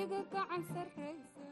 iga 0.00 0.20
gacan 0.32 0.62
sarraysa 0.72 1.51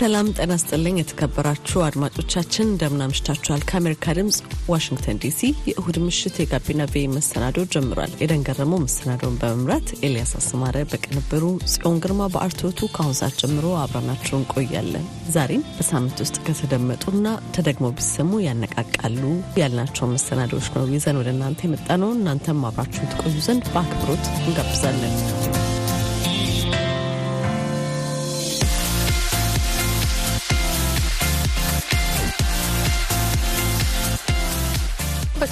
ሰላም 0.00 0.28
ጤና 0.36 0.52
ስጥልኝ። 0.60 0.94
የተከበራችሁ 0.98 1.78
አድማጮቻችን 1.86 2.66
እንደምን 2.66 3.02
አምሽታችኋል? 3.06 3.62
ከአሜሪካ 3.70 4.14
ድምፅ 4.18 4.36
ዋሽንግተን 4.70 5.18
ዲሲ 5.24 5.40
የእሁድ 5.68 5.96
ምሽት 6.04 6.36
የጋቢና 6.40 6.82
ቬ 6.92 7.02
መሰናዶ 7.14 7.64
ጀምሯል። 7.74 8.12
ኤደን 8.24 8.44
ገረመው 8.48 8.80
መሰናዶውን 8.84 9.36
በመምራት 9.42 9.88
ኤልያስ 10.00 10.32
አስማረ 10.40 10.76
በቅንብሩ፣ 10.92 11.42
ጽዮን 11.72 12.00
ግርማ 12.04 12.28
በአርትዖቱ 12.34 12.88
ከአሁን 12.94 13.18
ሰዓት 13.20 13.36
ጀምሮ 13.42 13.66
አብረናችሁ 13.82 14.34
እንቆያለን። 14.40 15.04
ዛሬም 15.34 15.66
በሳምንት 15.76 16.22
ውስጥ 16.24 16.38
ከተደመጡና 16.46 17.26
ተደግሞ 17.56 17.92
ቢሰሙ 17.98 18.40
ያነቃቃሉ 18.46 19.22
ያልናቸውን 19.62 20.14
መሰናዶዎች 20.16 20.68
ነው 20.76 20.88
ይዘን 20.94 21.20
ወደ 21.22 21.30
እናንተ 21.36 21.68
የመጣ 21.68 21.90
ነው። 22.04 22.12
እናንተም 22.18 22.66
አብራችሁን 22.70 23.12
ትቆዩ 23.14 23.36
ዘንድ 23.48 23.66
በአክብሮት 23.74 24.26
እንጋብዛለን። 24.40 25.14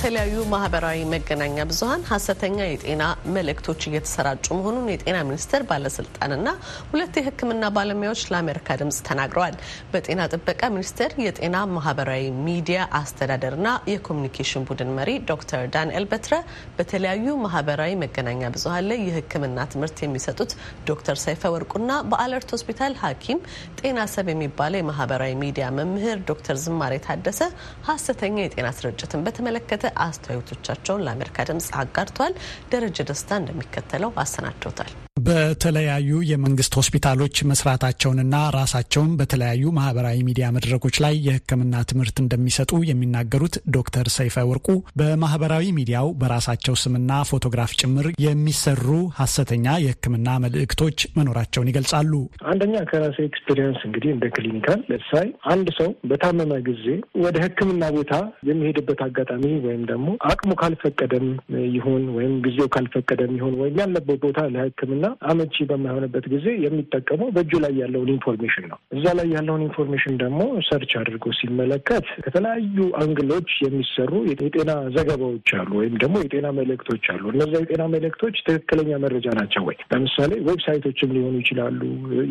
በተለያዩ 0.00 0.42
ማህበራዊ 0.50 0.98
መገናኛ 1.12 1.62
ብዙኃን 1.68 2.02
ሀሰተኛ 2.10 2.58
የጤና 2.64 3.04
መልእክቶች 3.36 3.80
እየተሰራጩ 3.88 4.44
መሆኑን 4.58 4.90
የጤና 4.92 5.16
ሚኒስቴር 5.28 5.62
ባለስልጣንና 5.70 6.48
ሁለት 6.90 7.16
የሕክምና 7.18 7.68
ባለሙያዎች 7.76 8.22
ለአሜሪካ 8.32 8.76
ድምጽ 8.80 8.98
ተናግረዋል። 9.08 9.54
በጤና 9.92 10.26
ጥበቃ 10.32 10.60
ሚኒስቴር 10.74 11.14
የጤና 11.24 11.56
ማህበራዊ 11.72 12.28
ሚዲያ 12.46 12.84
አስተዳደርና 13.00 13.72
የኮሚኒኬሽን 13.92 14.66
ቡድን 14.68 14.92
መሪ 14.98 15.10
ዶክተር 15.32 15.64
ዳንኤል 15.74 16.06
በትረ 16.12 16.38
በተለያዩ 16.78 17.34
ማህበራዊ 17.46 17.96
መገናኛ 18.04 18.52
ብዙኃን 18.56 18.86
ላይ 18.90 19.02
የሕክምና 19.08 19.66
ትምህርት 19.74 19.98
የሚሰጡት 20.04 20.54
ዶክተር 20.88 21.18
ሰይፈ 21.24 21.52
ወርቁና 21.56 21.90
በአለርት 22.12 22.48
ሆስፒታል 22.56 22.96
ሐኪም 23.02 23.42
ጤና 23.82 24.06
ሰብ 24.14 24.32
የሚባለው 24.34 24.82
የማህበራዊ 24.82 25.34
ሚዲያ 25.42 25.66
መምህር 25.80 26.24
ዶክተር 26.30 26.58
ዝማሬ 26.64 26.94
ታደሰ 27.08 27.42
ሀሰተኛ 27.90 28.38
የጤና 28.42 28.70
ስርጭትን 28.78 29.26
በተመለከተ 29.28 29.84
አስተያየቶቻቸውን 30.04 31.04
ለአሜሪካ 31.06 31.46
ድምጽ 31.48 31.68
አጋርተዋል። 31.82 32.34
ደረጀ 32.72 32.98
ደስታ 33.08 33.30
እንደሚከተለው 33.40 34.12
አሰናድቶታል። 34.22 34.92
በተለያዩ 35.28 36.10
የመንግስት 36.28 36.72
ሆስፒታሎች 36.78 37.36
መስራታቸውንና 37.50 38.34
ራሳቸውን 38.56 39.10
በተለያዩ 39.18 39.72
ማህበራዊ 39.78 40.18
ሚዲያ 40.28 40.46
መድረኮች 40.56 40.96
ላይ 41.04 41.14
የሕክምና 41.26 41.82
ትምህርት 41.90 42.16
እንደሚሰጡ 42.22 42.72
የሚናገሩት 42.88 43.56
ዶክተር 43.76 44.06
ሰይፈ 44.16 44.36
ወርቁ 44.50 44.68
በማህበራዊ 45.00 45.64
ሚዲያው 45.78 46.08
በራሳቸው 46.20 46.76
ስምና 46.82 47.12
ፎቶግራፍ 47.30 47.72
ጭምር 47.80 48.08
የሚሰሩ 48.24 48.86
ሀሰተኛ 49.18 49.66
የሕክምና 49.84 50.28
መልእክቶች 50.44 50.86
መኖራቸውን 51.18 51.70
ይገልጻሉ። 51.70 52.12
አንደኛ 52.52 52.74
ከራሴ 52.90 53.18
experience 53.28 53.80
እንግዲህ 53.88 54.10
እንደ 54.14 54.26
clinical 54.36 54.80
ለሳይ 54.92 55.26
አንድ 55.52 55.68
ሰው 55.78 55.90
በታመመ 56.10 56.52
ጊዜ 56.68 56.86
ወደ 57.24 57.36
ሕክምና 57.44 57.84
ቦታ 57.96 58.14
የሚሄድበት 58.48 59.00
አጋጣሚ 59.06 59.44
ወይም 59.66 59.77
ደግሞ 59.84 60.08
አቅሙ 60.28 60.50
ካልፈቀደም 60.60 61.26
ይሁን 61.74 62.04
ወይም 62.16 62.34
ጊዜው 62.44 62.68
ካልፈቀደም 62.74 63.32
ይሁን 63.38 63.54
ወይም 63.60 63.76
ያለበት 63.80 64.18
ቦታ 64.24 64.40
ለሕክምና 64.54 65.04
አመቺ 65.30 65.66
በማይሆንበት 65.70 66.26
ጊዜ 66.34 66.46
የሚጠቀመው 66.64 67.28
በእጁ 67.36 67.52
ላይ 67.64 67.72
ያለውን 67.82 68.12
information 68.14 68.66
ነው። 68.70 68.78
እዛ 68.96 69.06
ላይ 69.18 69.28
ያለውን 69.36 69.64
information 69.68 70.16
ደግሞ 70.22 70.40
search 70.68 70.92
አድርጎ 71.00 71.24
ሲመለከት 71.38 72.06
ከተለያዩ 72.24 72.76
angle 73.02 73.29
ኦች 73.29 73.50
የሚሰሩ 73.66 74.12
የጤና 74.32 74.70
ዘገባዎች 74.96 75.48
አሉ፣ 75.58 75.70
ወይም 75.80 75.94
ደግሞ 76.02 76.16
የጤና 76.24 76.48
መልእክቶች 76.58 77.04
አሉ። 77.14 77.24
እነዛ 77.34 77.52
የጤና 77.62 77.84
መልእክቶች 77.94 78.36
ትክክለኛ 78.48 78.90
መረጃ 79.04 79.26
ናቸው 79.40 79.62
ወይ? 79.68 79.78
ለምሳሌ 79.92 80.32
website 80.48 80.84
ኦችም 80.84 81.14
ሊሆኑ 81.16 81.36
ይችላሉ። 81.42 81.80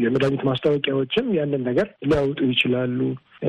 የመድኃኒት 0.03 0.43
ማስታወቂያዎችም 0.49 1.27
ያንን 1.37 1.63
ነገር 1.69 1.87
ሊያወጡ 2.07 2.39
ይችላሉ። 2.51 2.99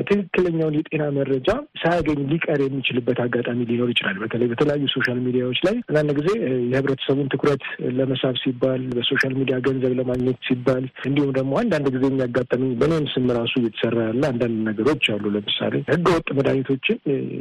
ትክክለኛውን 0.01 0.75
የጤና 0.77 1.03
መረጃ 1.15 1.49
ሳያገኝ 1.81 2.19
ሊቀር 2.31 2.59
የሚችልበት 2.63 3.19
አጋጣሚ 3.23 3.59
ሊኖር 3.69 3.89
ይችላል። 3.93 4.17
በተለይ 4.23 4.47
በተለያዩ 4.51 4.85
social 4.93 5.19
media 5.25 5.44
ዎች 5.44 5.59
ላይ 5.67 5.75
አንዳንድ 5.89 6.11
ጊዜ 6.19 6.29
የህብረተሰቡን 6.71 7.31
ትኩረት 7.33 7.63
ለመሳብ 7.97 8.35
ሲባል 8.43 8.81
በ 8.95 9.05
social 9.05 9.33
media 9.39 9.57
ገንዘብ 9.67 9.93
ለማግኘት 9.99 10.39
ሲባል 10.47 10.83
እንዲሁም 11.09 11.31
ደግሞ 11.37 11.53
አንዳንድ 11.61 11.87
ጊዜ 11.95 12.03
የሚያጋጠመኝ 12.09 12.71
በእኔም 12.81 13.07
ስም 13.13 13.27
ራሱ 13.39 13.53
እየተሰራ 13.61 13.97
ያለ 14.07 14.23
አንዳንድ 14.31 14.57
ነገሮች 14.69 15.05
አሉ። 15.13 15.25
ለምሳሌ 15.35 15.73
ህገወጥ 15.89 16.27
መድኃኒቶችን 16.39 16.97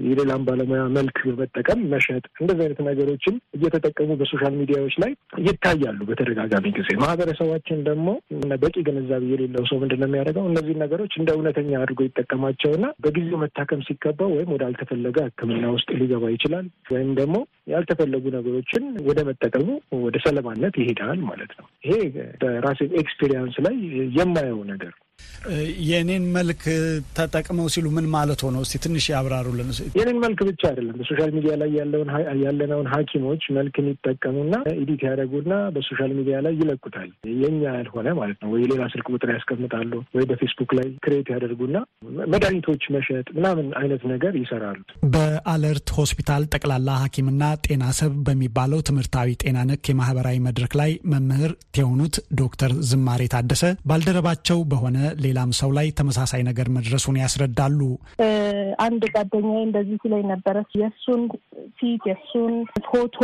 የሌላም 0.09 0.45
ባለሙያ 0.49 0.83
መልክ 0.99 1.19
በመጠቀም 1.31 1.83
መሸጥ፣ 1.93 2.25
እንደዚህ 2.43 2.65
አይነት 2.67 2.81
ነገሮችን 2.89 3.37
እየተጠቀሙ 3.59 4.11
በ 4.21 4.29
social 4.29 4.55
media 4.61 4.81
ዎች 4.81 4.97
ላይ 5.03 5.13
ይታያሉ 5.47 6.01
በተደጋጋሚ 6.11 6.67
ጊዜ። 6.79 6.89
ማህበረሰባችን 7.03 7.79
ደግሞ 7.89 8.07
በቂ 8.63 8.77
ግንዛቤ 8.89 9.25
የሌለው 9.33 9.65
ሰው 9.71 9.79
ምንድን 9.83 10.01
ነው 10.03 10.09
የሚያደርገው? 10.09 10.45
እነዚህን 10.51 10.83
ነገሮች 10.85 11.13
እንደ 11.21 11.31
እውነተኛ 11.37 11.71
አድርጎ 11.81 12.01
ይጠቀማቸውና 12.41 12.87
በጊዜው 13.03 13.39
መታከም 13.43 13.81
ሲገባው 13.87 14.31
ወይም 14.37 14.51
ወደ 14.55 14.63
አልተፈለገ 14.69 15.17
ሕክምና 15.27 15.65
ውስጥ 15.75 15.89
ሊገባ 16.01 16.25
ይችላል 16.35 16.67
ወይም 16.93 17.11
ደግሞ 17.19 17.37
ያልተፈለጉ 17.73 18.25
ነገሮችን 18.37 18.85
ወደ 19.09 19.19
መጠቀሙ 19.29 19.69
ወደ 20.05 20.17
ሰለባነት 20.25 20.75
ይሄዳል 20.83 21.21
ማለት 21.29 21.53
ነው። 21.59 21.67
ይሄ 21.87 21.97
በራሴ 22.43 22.81
experience 23.03 23.59
ላይ 23.67 23.77
የማየው 24.19 24.61
ነገር 24.73 24.95
የኔን 25.89 26.25
መልክ 26.35 26.63
ተጠቅመው 27.19 27.67
ሲሉ 27.75 27.87
ምን 27.97 28.07
ማለት 28.15 28.41
ሆነው? 28.47 28.63
እስቲ 28.67 28.79
ትንሽ 28.85 29.05
ያብራሩልን። 29.13 29.69
የኔን 29.99 30.19
መልክ 30.25 30.41
ብቻ 30.49 30.63
አይደለም 30.71 30.97
በ 31.01 31.08
social 31.08 31.31
media 31.37 31.53
ላይ 31.61 31.71
ያለውን 31.79 32.11
ያለነውን 32.45 32.89
ሐኪሞች 32.93 33.43
መልክን 33.59 33.87
ይጠቀሙና 33.93 34.55
edit 34.77 35.03
ያደረጉና 35.09 35.55
በ 35.75 35.84
social 35.84 36.13
media 36.19 36.37
ላይ 36.47 36.55
ይለቁታል። 36.61 37.11
የኛ 37.43 37.63
ያልሆነ 37.71 38.09
ማለት 38.21 38.39
ነው። 38.43 38.51
ወይ 38.55 38.65
ሌላ 38.73 38.83
ስልክ 38.95 39.09
ቁጥር 39.15 39.33
ያስቀምጣሉ፣ 39.35 39.93
ወይ 40.17 40.27
በፌስቡክ 40.31 40.73
ላይ 40.79 40.89
create 41.05 41.31
ያደርጉና 41.35 41.77
መድኃኒቶች 42.33 42.85
መሸጥ 42.97 43.27
ምናምን 43.39 43.69
አይነት 43.81 44.05
ነገር 44.13 44.35
ይሰራሉ። 44.43 44.81
በአለርት 45.15 45.89
ሆስፒታል 45.99 46.43
ጠቅላላ 46.55 46.91
ሐኪምና 47.03 47.43
ጤና 47.67 47.85
ሰብ 47.99 48.13
በሚባለው 48.29 48.83
ትምህርታዊ 48.89 49.29
ጤና 49.43 49.59
ነክ 49.71 49.85
የማህበራዊ 49.91 50.37
መድረክ 50.47 50.73
ላይ 50.81 50.93
መምህር 51.13 51.53
የሆኑት 51.79 52.15
ዶክተር 52.39 52.73
ዝማሬ 52.89 53.23
ታደሰ 53.33 53.63
ባልደረባቸው 53.89 54.59
በሆነ 54.71 54.97
ሌላም 55.25 55.51
ሰው 55.59 55.71
ላይ 55.77 55.87
ተመሳሳይ 55.99 56.43
ነገር 56.49 56.69
መድረሱን 56.77 57.17
ያስረዳሉ። 57.23 57.81
አንድ 58.81 59.03
ጓደኛዬ 59.15 59.61
እንደዚህ 59.65 59.99
ሲለኝ 60.03 60.25
ነበረ። 60.33 60.57
የእሱን 60.81 61.23
ፊት 61.79 62.03
የእሱን 62.11 62.55
ፎቶ 62.89 63.19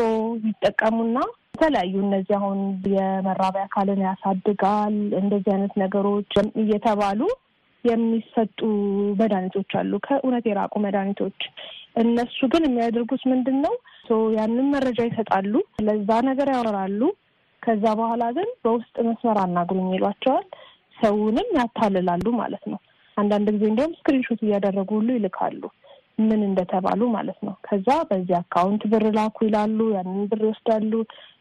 ይጠቀሙና 0.47 1.19
የተለያዩ 1.55 1.95
እነዚህ 2.05 2.35
አሁን 2.39 2.61
የመራቢያ 2.95 3.65
አካልን 3.67 4.01
ያሳድጋል 4.07 4.95
እንደዚህ 5.21 5.51
አይነት 5.55 5.75
ነገሮች 5.83 6.33
እየተባሉ 6.63 7.21
የሚሰጡ 7.85 8.59
መድኃኒቶች 9.19 9.73
አሉ፣ 9.81 9.93
ከእውነት 10.07 10.45
የራቁ 10.49 10.75
መድኃኒቶች። 10.85 11.41
እነሱ 12.03 12.39
ግን 12.53 12.63
የሚያደርጉት 12.67 13.23
ምንድን 13.33 13.59
ነው? 13.65 13.75
ያንን 14.37 14.67
መረጃ 14.73 14.99
ይሰጣሉ፣ 15.07 15.53
ለዛ 15.87 16.09
ነገር 16.29 16.49
ያወራሉ። 16.55 17.01
ከዛ 17.63 17.85
በኋላ 18.01 18.25
ግን 18.37 18.49
በውስጥ 18.65 18.95
መስመር 19.07 19.39
አናግሩኝ 19.43 19.89
ይሏቸዋል። 19.95 20.47
ሰውንም 20.97 21.49
ያታልላሉ 21.59 22.27
ማለት 22.41 22.65
ነው። 22.73 22.81
አንዳንድ 23.17 23.49
ጊዜ 23.55 23.65
እንዲሁም 23.71 23.97
screenshot 23.99 24.41
እያደረጉ 24.45 24.89
ሁሉ 24.99 25.09
ይልካሉ 25.17 25.63
ምን 26.21 26.41
እንደተባሉ 26.49 27.03
ማለት 27.15 27.39
ነው። 27.47 27.55
ከዛ 27.67 27.89
በዚህ 28.11 28.35
account 28.41 28.83
ብር 28.93 29.05
ላኩ 29.17 29.37
ይላሉ። 29.47 29.79
ያንን 29.97 30.21
ብር 30.31 30.43
ይወስዳሉ። 30.47 30.93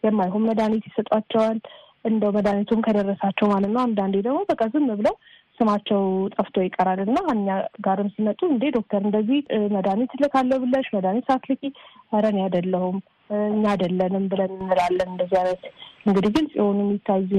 የማይሆን 0.05 0.45
መድኃኒት 0.49 0.85
ይሰጧቸዋል። 0.89 1.59
እንደው 2.05 2.31
መድኃኒቱም 2.37 2.83
ከደረሳቸው 2.85 3.47
ማለት 3.53 3.71
ነው። 3.75 3.81
አንዳንዴ 3.83 4.15
ደግሞ 4.25 4.39
በቃ 4.49 4.63
ዝም 4.73 4.87
ብለው 4.99 5.15
ስማቸው 5.57 6.01
ጠፍቶ 6.35 6.55
ይቀራል 6.65 6.99
እና 7.03 7.17
እኛ 7.33 7.47
ጋርም 7.85 8.07
ሲመጡ 8.13 8.39
እንዴ 8.51 8.63
ዶክተር 8.77 9.01
እንደዚህ 9.05 9.39
መድኃኒት 9.75 10.13
እልካለሁ 10.17 10.57
ብለሽ 10.63 10.87
መድኃኒት 10.95 11.25
ሳትልኪ፣ 11.29 11.61
እኔ 12.23 12.37
አይደለሁም 12.45 12.97
እኛ 13.47 13.63
አይደለንም 13.73 14.25
ብለን 14.31 14.53
እንላለን። 14.57 15.11
እንደዚህ 15.13 15.37
አይነት 15.41 15.63
እንግዲህ 16.05 16.31
ግልጽ 16.35 16.53
የሆኑ 16.59 16.79
የሚታዩ 16.83 17.31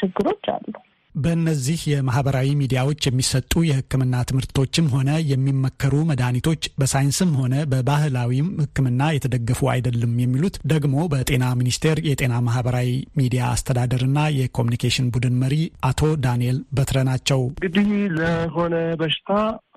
ችግሮች 0.00 0.44
አሉ። 0.54 0.74
በእነዚህ 1.14 1.80
የማህበራዊ 1.90 2.48
ሚዲያዎች 2.60 3.00
የሚሰጡ 3.06 3.52
የሕክምና 3.66 4.22
ትምህርቶችም 4.28 4.86
ሆነ 4.94 5.10
የሚመከሩ 5.30 5.94
መድኃኒቶች 6.08 6.62
በሳይንስም 6.80 7.30
ሆነ 7.40 7.54
በባህላዊም 7.72 8.48
ሕክምና 8.62 9.02
የተደገፉ 9.14 9.60
አይደለም 9.74 10.14
የሚሉት 10.22 10.56
ደግሞ 10.72 10.96
በጤና 11.12 11.44
ሚኒስቴር 11.60 11.98
የጤና 12.08 12.34
ማህበራዊ 12.48 12.90
ሚዲያ 13.20 13.44
አስተዳደርና 13.52 14.18
የኮሚኒኬሽን 14.38 15.12
ቡድን 15.14 15.38
መሪ 15.44 15.56
አቶ 15.90 16.02
ዳንኤል 16.24 16.58
በትረ 16.76 16.98
ናቸው። 17.10 17.42
እንግዲህ 17.54 17.88
ለሆነ 18.18 18.74
በሽታ 19.00 19.30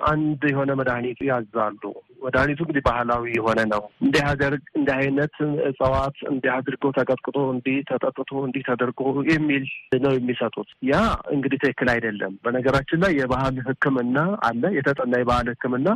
አንድ 0.08 0.42
የሆነ 0.52 0.72
መድኃኒት 0.80 1.22
ያዛሉ። 1.30 1.84
መድኃኒቱ 2.28 2.60
እንግዲህ 2.64 2.84
ባህላዊ 2.88 3.24
የሆነ 3.38 3.60
ነው። 3.72 3.84
እንዲህ 4.04 4.24
አደርግ 4.30 4.64
እንዲህ 4.78 4.96
አይነት 4.98 5.36
እጽዋት 5.70 6.18
እንዲህ 6.32 6.52
አድርገው 6.56 6.92
ተቀጥቅጦ 6.98 7.38
እንዲህ 7.54 7.78
ተጠጥቶ 7.90 8.32
እንዲህ 8.48 8.64
ተደርጎ 8.70 9.02
የሚል 9.32 9.66
ነው 10.02 10.14
የሚሰጡት። 10.18 10.70
ያ 10.90 10.96
እንግዲህ 11.36 11.60
ትክክል 11.64 11.90
አይደለም። 11.94 12.34
በነገራችን 12.46 13.02
ላይ 13.04 13.14
የባህል 13.20 13.58
ሕክምና 13.68 14.18
አለ 14.48 14.64
የተጠና 14.78 15.14
የባህል 15.22 15.50
ሕክምና 15.54 15.88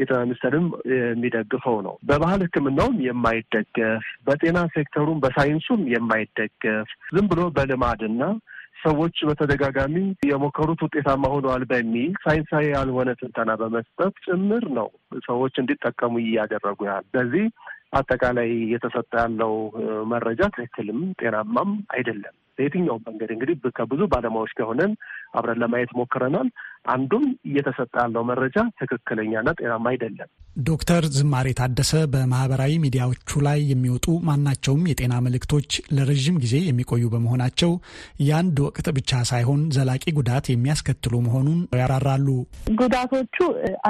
የጤና 0.00 0.18
ሚኒስቴርም 0.24 0.66
የሚደግፈው 0.92 1.76
ነው። 1.86 1.94
በባህል 2.08 2.40
ሕክምናውም 2.46 2.96
የማይደገፍ 3.06 4.04
በጤና 4.26 4.58
ሴክተሩም 4.74 5.18
በሳይንሱም 5.24 5.82
የማይደገፍ 5.92 6.88
ዝም 7.14 7.28
ብሎ 7.32 7.42
በልማድና 7.56 8.22
ሰዎች 8.82 9.16
በተደጋጋሚ 9.28 9.96
የሞከሩት 10.28 10.80
ውጤታማ 10.84 11.24
ሆነዋል 11.32 11.64
በሚል 11.70 12.12
ሳይንሳዊ 12.24 12.64
ያልሆነ 12.72 13.10
ትንተና 13.20 13.50
በመስጠት 13.60 14.14
ጭምር 14.26 14.64
ነው 14.78 14.88
ሰዎች 15.26 15.54
እንዲጠቀሙ 15.62 16.14
እያደረጉ 16.22 16.80
ያህል። 16.88 17.06
ስለዚህ 17.10 17.44
አጠቃላይ 17.92 18.50
እየተሰጠ 18.58 19.12
ያለው 19.22 19.54
መረጃ 20.12 20.42
ትክክልም 20.54 21.00
ጤናማም 21.20 21.72
አይደለም። 21.94 22.34
በየትኛውም 22.58 23.04
መንገድ 23.08 23.30
እንግዲህ 23.34 23.56
ከብዙ 23.76 24.02
ባለሙያዎች 24.12 24.52
ጋር 24.58 24.66
ሆነን 24.70 24.92
አብረን 25.34 25.60
ለማየት 25.62 25.92
ሞክረናል። 25.98 26.48
አንዱም 26.92 27.24
እየተሰጠ 27.48 27.92
ያለው 28.00 28.22
መረጃ 28.28 28.56
ትክክለኛና 28.80 29.48
ጤናማ 29.58 29.86
አይደለም። 29.90 30.28
ዶክተር 30.62 31.02
ዝማሬ 31.14 31.48
ታደሰ 31.58 31.92
በማህበራዊ 32.12 32.72
ሚዲያዎቹ 32.82 33.40
ላይ 33.46 33.60
የሚወጡ 33.68 34.06
ማናቸውም 34.26 34.82
የጤና 34.90 35.14
መልእክቶች 35.26 35.68
ለረዥም 35.96 36.40
ጊዜ 36.42 36.54
የሚቆዩ 36.64 37.04
በመሆናቸው 37.12 37.70
የአንድ 38.26 38.58
ወቅት 38.66 38.88
ብቻ 38.96 39.20
ሳይሆን 39.30 39.60
ዘላቂ 39.76 40.04
ጉዳት 40.18 40.48
የሚያስከትሉ 40.50 41.14
መሆኑን 41.26 41.60
ያራራሉ። 41.80 42.28
ጉዳቶቹ 42.80 43.38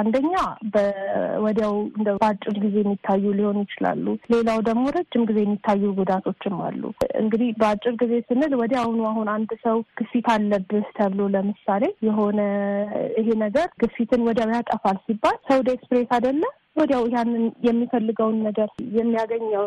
አንደኛ 0.01 0.35
በወዲያው 0.75 1.75
እንደ 1.97 2.09
በአጭር 2.19 2.55
ጊዜ 2.65 2.75
የሚታዩ 2.83 3.33
ሊሆኑ 3.39 3.57
ይችላሉ። 3.67 4.05
ሌላው 4.33 4.61
ደግሞ 4.69 4.85
ረጅም 4.97 5.25
ጊዜ 5.29 5.39
የሚታዩ 5.45 5.91
ጉዳቶችም 5.99 6.55
አሉ። 6.67 6.81
እንግዲህ 7.23 7.51
በአጭር 7.59 7.95
ጊዜ 8.01 8.13
ስንል 8.29 8.55
ወዲያውኑ 8.61 9.01
አሁን 9.11 9.27
አንድ 9.35 9.51
ሰው 9.65 9.77
ግፊት 9.99 10.27
አለብህ 10.33 10.87
ተብሎ 10.97 11.19
ለምሳሌ 11.33 11.83
የሆነ 12.07 12.39
ይሄ 13.19 13.27
ነገር 13.43 13.67
ግፊትን 13.81 14.25
ወዲያው 14.27 14.51
ያጠፋል 14.55 14.97
ሲባል 15.05 15.37
ሰው 15.49 15.61
ዴስፕሬት 15.69 16.11
አይደለ 16.17 16.43
ወዲያው 16.79 17.03
ያንን 17.13 17.43
የሚፈልገውን 17.67 18.37
ነገር 18.47 18.69
የሚያገኘው 18.97 19.65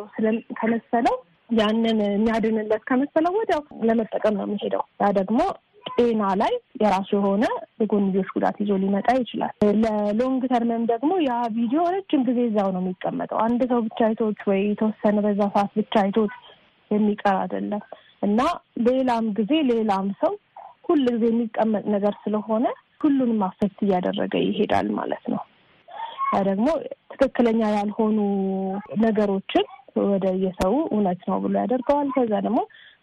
ከመሰለው 0.60 1.16
ያንን 1.50 1.98
የሚያድንለት 2.06 2.82
ከመሰለው 2.88 3.32
ወዲያው 3.38 3.62
ለመጠቀም 3.88 4.36
ነው 4.38 4.46
የሚሄደው። 4.46 4.82
ያ 5.02 5.10
ደግሞ 5.18 5.40
ጤና 5.96 6.22
ላይ 6.40 6.52
የራሱ 6.80 7.10
የሆነ 7.16 7.44
የጎንዮሽ 7.80 8.28
ጉዳት 8.34 8.56
ይዞ 8.62 8.72
ሊመጣ 8.82 9.08
ይችላል። 9.20 9.52
ለሎንግ 9.82 10.42
ተርምም 10.52 10.82
ደግሞ 10.90 11.10
ያ 11.26 11.36
ቪዲዮ 11.56 11.82
ረጅም 11.94 12.24
ጊዜ 12.28 12.40
እዛው 12.48 12.68
ነው 12.74 12.82
የሚቀመጠው። 12.82 13.38
አንድ 13.44 13.60
ሰው 13.72 13.80
ብቻ 13.86 14.00
አይቶት 14.08 14.40
ወይ 14.50 14.60
የተወሰነ 14.66 15.22
በዛ 15.26 15.40
ሰዓት 15.54 15.72
ብቻ 15.80 15.94
አይቶት 16.02 16.34
የሚቀር 16.90 17.36
አይደለም 17.42 17.84
እና 18.22 18.40
ሌላም 18.86 19.24
ጊዜ 19.38 19.52
ሌላም 19.70 20.06
ሰው 20.20 20.34
ሁል 20.86 21.04
ጊዜ 21.08 21.24
የሚቀመጥ 21.30 21.84
ነገር 21.94 22.14
ስለሆነ 22.24 22.66
ሁሉንም 23.02 23.40
አፌክት 23.46 23.78
እያደረገ 23.84 24.34
ይሄዳል 24.46 24.88
ማለት 24.98 25.24
ነው። 25.32 25.42
ያ 26.30 26.40
ደግሞ 26.48 26.68
ትክክለኛ 27.12 27.60
ያልሆኑ 27.74 28.18
ነገሮችን 29.04 29.66
ወደ 30.06 30.26
የሰው 30.42 30.74
እውነት 30.88 31.20
ነው 31.28 31.38
ብሎ 31.44 31.54
ያደርገዋል። 31.62 32.08
ከዛ 32.16 32.32
ደግሞ 32.46 32.60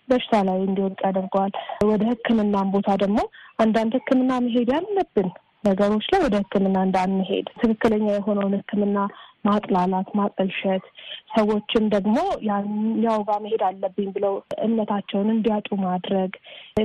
በሽታ 0.09 0.41
ላይ 0.47 0.57
እንዲወድቅ 0.63 0.99
ያደርገዋል። 1.07 1.53
ወደ 1.91 2.01
ሕክምናም 2.09 2.71
ቦታ 2.75 2.89
ደግሞ 3.03 3.19
አንዳንድ 3.59 3.93
ሕክምና 3.97 4.31
መሄድ 4.45 4.69
ያለብን 4.75 5.29
ነገሮች 5.63 6.05
ላይ 6.11 6.21
ወደ 6.25 6.35
ሕክምና 6.41 6.77
እንዳንሄድ 6.87 7.47
ትክክለኛ 7.61 8.07
የሆነውን 8.13 8.55
ሕክምና 8.57 8.97
ማጥላላት፣ 9.45 10.09
ማጠልሸት 10.17 10.85
ሰዎችም 11.33 11.85
ደግሞ 11.93 12.17
ያኛው 12.47 13.19
ጋር 13.27 13.39
መሄድ 13.45 13.61
አለብኝ 13.67 14.09
ብለው 14.15 14.33
እምነታቸውን 14.65 15.29
እንዲያጡ 15.33 15.69
ማድረግ 15.85 16.31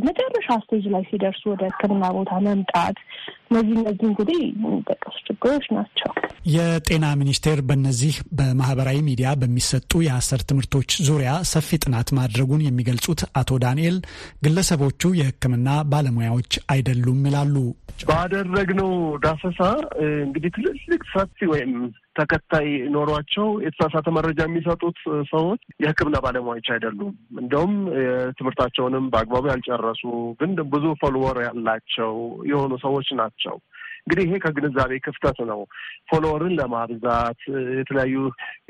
መጨረሻ 0.08 0.49
stage 0.64 0.84
ላይ 0.94 1.02
ሲደርሱ 1.10 1.43
ወደ 1.52 1.62
ሕክምና 1.70 2.05
ቦታ 2.16 2.32
መምጣት 2.46 2.96
እነዚህ 3.50 3.75
እነዚህ 3.81 4.06
እንግዲህ 4.08 4.40
የሚጠቀሱ 4.56 5.16
ችግሮች 5.28 5.66
ናቸው። 5.76 6.10
የጤና 6.52 7.06
ሚኒስቴር 7.20 7.58
በእነዚህ 7.69 8.14
በማህበራዊ 8.38 8.99
ሚዲያ 9.08 9.28
በሚሰጡ 9.40 9.93
የሀሰት 10.05 10.43
ትምህርቶች 10.49 10.90
ዙሪያ 11.08 11.31
ሰፊ 11.52 11.78
ጥናት 11.84 12.08
ማድረጉን 12.19 12.64
የሚገልጹት 12.66 13.22
አቶ 13.40 13.58
ዳንኤል 13.64 13.96
ግለሰቦቹ 14.44 15.12
የሕክምና 15.19 15.69
ባለሙያዎች 15.93 16.52
አይደሉም 16.75 17.22
ይላሉ። 17.28 17.55
ባደረግነው 18.08 18.90
ዳሰሳ 19.25 19.60
እንግዲህ 20.20 20.50
ትልልቅ 20.56 21.02
ሰፊ 21.12 21.46
ወይም 21.52 21.72
ተከታይ 22.19 22.67
ኖሯቸው 22.94 23.49
የተሳሳተ 23.65 24.09
መረጃ 24.17 24.41
የሚሰጡት 24.44 24.99
ሰዎች 25.31 25.62
የሕክምና 25.82 26.17
ባለሙያዎች 26.25 26.69
አይደሉም። 26.75 27.12
እንደውም 27.43 27.75
ትምህርታቸውንም 28.38 29.06
በአግባቡ 29.12 29.44
ያልጨረሱ 29.53 30.03
ግን 30.41 30.53
ብዙ 30.75 30.87
follower 31.02 31.38
ያላቸው 31.47 32.15
የሆኑ 32.50 32.73
ሰዎች 32.85 33.11
ናቸው። 33.20 33.56
እንግዲህ 34.00 34.25
ይሄ 34.26 34.37
ከግንዛቤ 34.43 34.93
ክፍተት 35.06 35.38
ነው። 35.49 35.61
follower 36.10 36.46
ን 36.46 36.55
ለማብዛት 36.59 37.41
የተለያዩ 37.79 38.17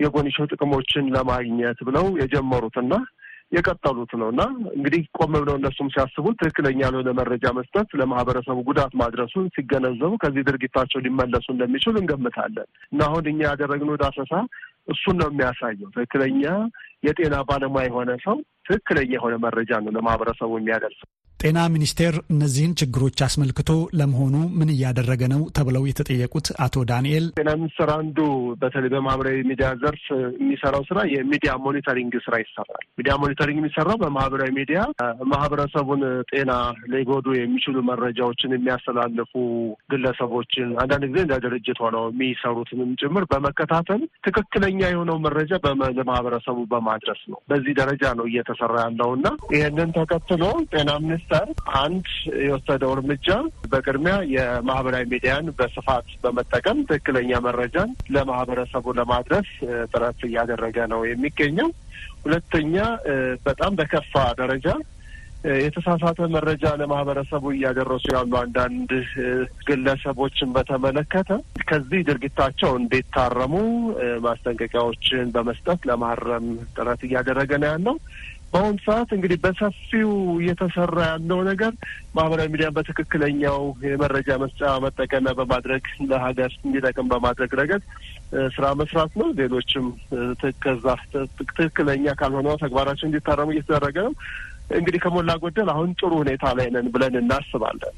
የጎንዮሽ 0.02 0.38
ጥቅሞችን 0.52 1.12
ለማግኘት 1.16 1.80
ብለው 1.88 2.06
የጀመሩትና 2.22 2.92
የቀጠሉት 3.52 4.10
ነው 4.20 4.28
እና 4.32 4.42
እንግዲህ 4.74 5.02
ቆም 5.18 5.32
ብለው 5.36 5.54
እነሱም 5.58 5.88
ሲያስቡት 5.92 6.36
ትክክለኛ 6.40 6.80
ያልሆነ 6.84 7.12
መረጃ 7.20 7.52
መስጠት 7.58 7.88
ለማህበረሰቡ 8.00 8.58
ጉዳት 8.68 8.92
ማድረሱን 9.00 9.46
ሲገነዘቡ 9.54 10.12
ከዚህ 10.22 10.46
ድርጊታቸው 10.48 11.02
ሊመለሱ 11.06 11.46
እንደሚችሉ 11.54 11.94
እንገምታለን 12.00 12.68
እና 12.92 13.00
አሁን 13.08 13.30
እኛ 13.32 13.40
ያደረግነው 13.48 14.00
ዳሰሳ 14.02 14.32
እሱን 14.88 15.16
ነው 15.20 15.30
የሚያሳየው። 15.30 15.90
ትክክለኛ 15.96 16.42
የጤና 17.06 17.36
ባለሙያ 17.48 17.84
የሆነ 17.88 18.10
ሰው 18.24 18.36
ትክክለኛ 18.68 19.10
የሆነ 19.16 19.34
መረጃ 19.44 19.80
ነው 19.84 19.92
ለማህበረሰቡ 19.96 20.50
የሚያደርሰው። 20.58 21.08
ጤና 21.40 21.58
ሚኒስቴር 21.72 22.14
እነዚህን 22.32 22.72
ችግሮች 22.80 23.18
አስመልክቶ 23.24 23.68
ለመሆኑ 23.98 24.36
ምን 24.58 24.70
እያደረገ 24.72 25.22
ነው 25.32 25.42
ተብለው 25.56 25.84
የተጠየቁት 25.88 26.46
አቶ 26.64 26.82
ዳንኤል 26.88 27.26
ጤና 27.36 27.50
ሚኒስቴር 27.60 27.90
አንዱ 27.96 28.18
በተለይ 28.62 28.90
በማህበራዊ 28.94 29.36
ሚዲያ 29.50 29.68
ዘርፍ 29.82 30.02
የሚሰራው 30.36 30.82
ስራ 30.88 31.04
የ 31.12 31.24
media 31.24 31.52
monitoring 31.66 32.14
ስራ 32.24 32.34
ይሰራል። 32.42 32.82
media 33.00 33.14
monitoring 33.22 33.60
የሚሰራው 33.60 33.98
በማህበራዊ 34.02 34.50
ሚዲያ 34.58 34.80
ማህበረሰቡን 35.32 36.02
ጤና 36.32 36.52
ሊጎዱ 36.94 37.28
የሚችሉ 37.38 37.84
መረጃዎችን 37.90 38.56
የሚያስተላልፉ 38.56 39.32
ግለሰቦችን 39.92 40.68
አንዳንድ 40.82 41.06
ጊዜ 41.10 41.22
እንደ 41.26 41.38
ድርጅት 41.46 41.80
ሆነው 41.84 42.04
የሚሰሩትንም 42.12 42.90
ጭምር 43.02 43.26
በመከታተል 43.32 44.02
ትክክለኛ 44.28 44.82
የሆነው 44.88 45.18
መረጃ 45.26 45.52
ለማህበረሰቡ 45.98 46.58
በማድረስ 46.72 47.22
ነው። 47.32 47.40
በዚህ 47.50 47.72
ደረጃ 47.80 48.04
ነው 48.18 48.28
እየተሰራ 48.28 48.76
ያለው 48.86 49.10
እና 49.18 49.26
ይህንን 49.54 49.90
ተከትሎ 49.98 50.42
ጤና 50.72 50.90
ሚኒስቴር 51.30 51.48
አንድ 51.80 52.06
የወሰደው 52.42 52.90
እርምጃ 52.94 53.26
በቅድሚያ 53.70 54.14
የማህበራዊ 54.34 55.04
ሚዲያን 55.10 55.46
በስፋት 55.58 56.06
በመጠቀም 56.22 56.78
ትክክለኛ 56.88 57.30
መረጃን 57.46 57.90
ለማህበረሰቡ 58.14 58.94
ለማድረስ 58.98 59.48
ጥረት 59.92 60.20
እያደረገ 60.28 60.86
ነው 60.92 61.00
የሚገኘው። 61.06 61.68
ሁለተኛ 62.24 62.76
በጣም 63.46 63.74
በከፋ 63.78 64.14
ደረጃ 64.40 64.66
የተሳሳተ 65.58 66.20
መረጃ 66.34 66.64
ለማህበረሰቡ 66.80 67.44
እያደረሱ 67.52 68.04
ያሉ 68.14 68.32
አንዳንድ 68.40 68.90
ግለሰቦችን 69.68 70.48
በተመለከተ 70.56 71.30
ከዚህ 71.68 72.00
ድርጊታቸው 72.08 72.72
እንዲታረሙ 72.80 73.54
ማስጠንቀቂያዎችን 74.24 75.30
በመስጠት 75.36 75.80
ለማረም 75.90 76.46
ጥረት 76.74 77.02
እያደረገ 77.08 77.52
ነው 77.62 77.70
ያለው። 77.72 77.96
በአሁኑ 78.52 78.76
ሰዓት 78.84 79.10
እንግዲህ 79.14 79.38
በሰፊው 79.42 80.10
እየተሰራ 80.40 80.98
ያለው 81.08 81.40
ነገር 81.48 81.72
ማህበራዊ 82.16 82.46
ሚዲያን 82.52 82.74
በትክክለኛው 82.76 83.58
የመረጃ 83.84 84.38
መስጫ 84.42 84.70
መጠቀሚያ 84.84 85.32
በማድረግ 85.40 85.82
ለሀገር 86.10 86.52
እንዲጠቅም 86.64 87.10
በማድረግ 87.12 87.52
ረገድ 87.60 87.82
ስራ 88.56 88.66
መስራት 88.80 89.12
ነው። 89.20 89.28
ሌሎችም 89.40 89.86
ከዛ 90.64 90.86
ትክክለኛ 91.50 92.14
ካልሆነ 92.20 92.56
ተግባራቸው 92.64 93.08
እንዲታረሙ 93.08 93.50
እየተደረገ 93.54 93.96
ነው። 94.08 94.14
እንግዲህ 94.70 95.00
ከሞላ 95.04 95.32
ጎደል 95.42 95.68
አሁን 95.74 95.90
ጥሩ 96.00 96.12
ሁኔታ 96.22 96.46
ላይ 96.58 96.66
ነን 96.74 96.88
ብለን 96.94 97.14
እናስባለን። 97.20 97.94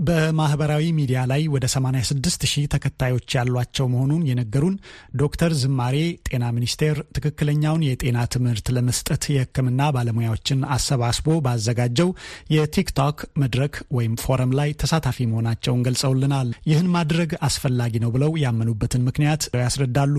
በማህበራዊ 0.00 0.84
ሚዲያ 0.98 1.20
ላይ 1.30 1.42
ወደ 1.54 1.64
86 1.72 2.44
ሺህ 2.50 2.64
ተከታዮች 2.74 3.34
ያሏቸው 3.36 3.86
መሆኑን 3.92 4.22
የነገሩን 4.28 4.76
ዶክተር 5.20 5.52
ዝማሬ 5.60 5.96
ጤና 6.28 6.44
ሚኒስቴር 6.56 6.96
ትክክለኛውን 7.16 7.84
የጤና 7.86 8.18
ትምህርት 8.34 8.68
ለመስጠት 8.76 9.24
የሕክምና 9.34 9.90
ባለሙያዎችን 9.96 10.66
አሰባስቦ 10.76 11.36
ባዘጋጀው 11.46 12.10
የቲክቶክ 12.54 13.18
መድረክ 13.42 13.76
ወይም 13.96 14.14
ፎረም 14.24 14.54
ላይ 14.60 14.70
ተሳታፊ 14.82 15.26
መሆናቸውን 15.30 15.84
ገልጸውልናል። 15.88 16.50
ይህን 16.70 16.88
ማድረግ 16.96 17.32
አስፈላጊ 17.48 17.94
ነው 18.04 18.12
ብለው 18.16 18.32
ያመኑበትን 18.44 19.06
ምክንያት 19.08 19.44
ያስረዳሉ። 19.60 20.16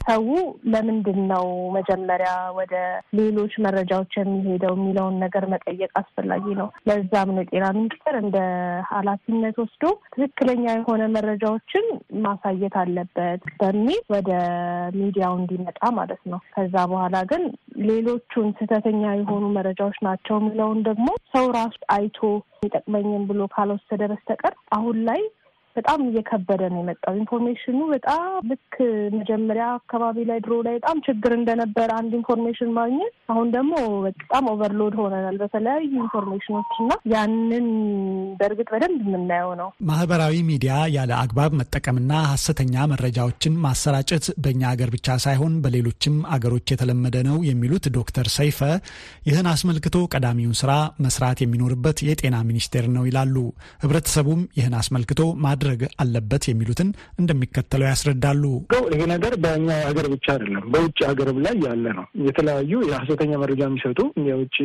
ሰው 0.00 0.24
ለምንድን 0.72 1.18
ነው 1.32 1.44
መጀመሪያ 1.76 2.30
ወደ 2.56 2.74
ሌሎች 3.18 3.52
መረጃዎች 3.64 4.12
የሚሄደው 4.18 4.72
የሚለውን 4.76 5.16
ነገር 5.24 5.44
መጠየቅ 5.52 5.90
አስፈላጊ 6.00 6.44
ነው። 6.60 6.68
ለዛም 6.88 7.30
ነው 7.34 7.42
የጤና 7.42 7.66
ሚኒስቴር 7.76 8.16
እንደ 8.22 8.38
ኃላፊነት 8.90 9.58
ወስዶ 9.62 9.84
ትክክለኛ 10.14 10.64
የሆነ 10.72 11.02
መረጃዎችን 11.16 11.86
ማሳየት 12.24 12.76
አለበት 12.82 13.42
በሚል 13.60 14.00
ወደ 14.14 14.30
ሚዲያው 14.98 15.34
እንዲመጣ 15.40 15.82
ማለት 15.98 16.22
ነው። 16.32 16.40
ከዛ 16.56 16.74
በኋላ 16.92 17.16
ግን 17.32 17.44
ሌሎቹን 17.86 18.48
ስህተተኛ 18.58 19.02
የሆኑ 19.14 19.44
መረጃዎች 19.58 19.98
ናቸው 20.08 20.36
የሚለውን 20.38 20.80
ደግሞ 20.88 21.06
ሰው 21.34 21.46
ራሱ 21.56 21.78
አይቶ 21.94 22.18
የሚጠቅመኝን 22.56 23.22
ብሎ 23.30 23.42
ካልወሰደ 23.54 24.02
በስተቀር 24.10 24.56
አሁን 24.72 24.98
ላይ 25.08 25.22
በጣም 25.76 26.00
እየከበደ 26.06 26.62
ነው 26.72 26.80
የመጣው። 26.82 27.14
information 27.22 27.69
ኡ 27.69 27.78
በጣም 27.92 28.22
ልክ 28.50 28.74
መጀመሪያ 29.16 29.66
አካባቢ 29.78 30.24
ላይ 30.30 30.38
ድሮ 30.44 30.54
ላይ 30.66 30.74
በጣም 30.78 30.98
ችግር 31.06 31.32
እንደነበረ 31.36 31.88
አንድ 32.00 32.12
information 32.18 32.70
ማግኘት፣ 32.78 33.14
አሁን 33.32 33.48
ደግሞ 33.56 33.72
በጣም 34.06 34.50
overload 34.52 34.94
ሆነናል 35.00 35.36
በተለያዩ 35.42 35.90
information 36.02 36.53
ኦች 36.53 36.72
እና 36.82 36.92
ያንን 37.14 37.66
በእርግጥ 38.40 38.68
በደንብ 38.74 39.00
የምናየው 39.06 39.52
ነው። 39.60 39.68
ማህበራዊ 39.90 40.34
ሚዲያ 40.50 40.74
ያለ 40.96 41.12
አግባብ 41.22 41.52
መጠቀምና 41.60 42.12
ሀሰተኛ 42.32 42.74
መረጃዎችን 42.92 43.58
ማሰራጨት 43.64 44.26
በእኛ 44.44 44.62
ሀገር 44.72 44.90
ብቻ 44.94 45.16
ሳይሆን 45.24 45.54
በሌሎችም 45.64 46.16
አገሮች 46.34 46.72
የተለመደ 46.72 47.16
ነው 47.28 47.38
የሚሉት 47.48 47.84
ዶክተር 47.96 48.26
ሰይፈ 48.36 48.60
ይህን 49.26 49.46
አስመልክቶ 49.52 49.96
ቀዳሚውን 50.14 50.58
ስራ 50.60 50.72
መስራት 51.04 51.38
የሚኖርበት 51.42 51.98
የጤና 52.06 52.36
ሚኒስቴር 52.48 52.84
ነው 52.94 53.04
ይላሉ። 53.08 53.36
ህብረተሰቡም 53.82 54.40
ይህን 54.58 54.74
አስመልክቶ 54.80 55.20
ማድረግ 55.64 55.82
አለበት 56.02 56.44
የሚሉትን 56.48 56.88
እንደሚከተለው 57.20 57.86
ያስረዳሉ። 57.88 58.42
ይሄ 58.94 59.02
ነገር 59.12 59.32
በእኛ 59.42 59.68
ሀገር 59.84 60.06
ብቻ 60.12 60.26
አይደለም፣ 60.34 60.64
በውጭ 60.72 60.98
ሀገርም 61.08 61.38
ላይ 61.44 61.54
ያለ 61.66 61.84
ነው። 61.98 62.04
የተለያዩ 62.26 62.72
የሀሰተኛ 62.88 63.32
መረጃ 63.42 63.60
የሚሰጡ 63.68 64.00
የውጭ 64.28 64.56